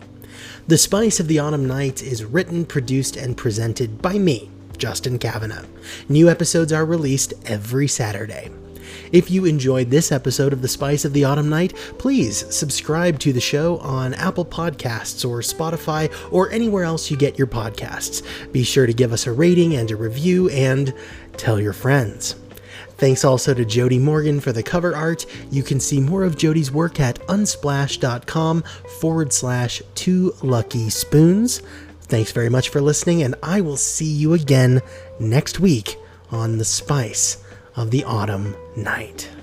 The 0.67 0.77
Spice 0.77 1.19
of 1.19 1.27
the 1.27 1.39
Autumn 1.39 1.67
Night 1.67 2.01
is 2.01 2.23
written, 2.23 2.65
produced, 2.65 3.17
and 3.17 3.35
presented 3.35 4.01
by 4.01 4.17
me, 4.17 4.49
Justin 4.77 5.19
Kavanagh. 5.19 5.65
New 6.09 6.29
episodes 6.29 6.73
are 6.73 6.85
released 6.85 7.33
every 7.45 7.87
Saturday. 7.87 8.49
If 9.11 9.29
you 9.29 9.45
enjoyed 9.45 9.89
this 9.89 10.11
episode 10.11 10.53
of 10.53 10.61
The 10.61 10.67
Spice 10.67 11.05
of 11.05 11.13
the 11.13 11.23
Autumn 11.23 11.49
Night, 11.49 11.75
please 11.97 12.45
subscribe 12.53 13.19
to 13.19 13.33
the 13.33 13.41
show 13.41 13.77
on 13.79 14.13
Apple 14.15 14.45
Podcasts 14.45 15.27
or 15.27 15.39
Spotify 15.39 16.11
or 16.31 16.49
anywhere 16.51 16.83
else 16.83 17.11
you 17.11 17.17
get 17.17 17.37
your 17.37 17.47
podcasts. 17.47 18.23
Be 18.51 18.63
sure 18.63 18.85
to 18.85 18.93
give 18.93 19.13
us 19.13 19.27
a 19.27 19.31
rating 19.31 19.75
and 19.75 19.91
a 19.91 19.95
review 19.95 20.49
and 20.49 20.93
tell 21.37 21.59
your 21.59 21.73
friends. 21.73 22.35
Thanks 22.97 23.25
also 23.25 23.53
to 23.53 23.65
Jodie 23.65 23.99
Morgan 23.99 24.39
for 24.39 24.53
the 24.53 24.63
cover 24.63 24.95
art. 24.95 25.25
You 25.51 25.63
can 25.63 25.81
see 25.81 25.99
more 25.99 26.23
of 26.23 26.37
Jodie's 26.37 26.71
work 26.71 26.99
at 26.99 27.19
unsplash.com 27.27 28.63
forward 29.01 29.33
slash 29.33 29.81
two 29.95 30.33
lucky 30.41 30.89
spoons. 30.89 31.61
Thanks 32.07 32.31
very 32.31 32.49
much 32.49 32.69
for 32.69 32.81
listening, 32.81 33.23
and 33.23 33.33
I 33.41 33.61
will 33.61 33.77
see 33.77 34.05
you 34.05 34.33
again 34.33 34.81
next 35.19 35.59
week 35.59 35.97
on 36.31 36.59
The 36.59 36.65
Spice 36.65 37.43
of 37.75 37.89
the 37.89 38.03
Autumn 38.03 38.55
Night. 38.75 39.34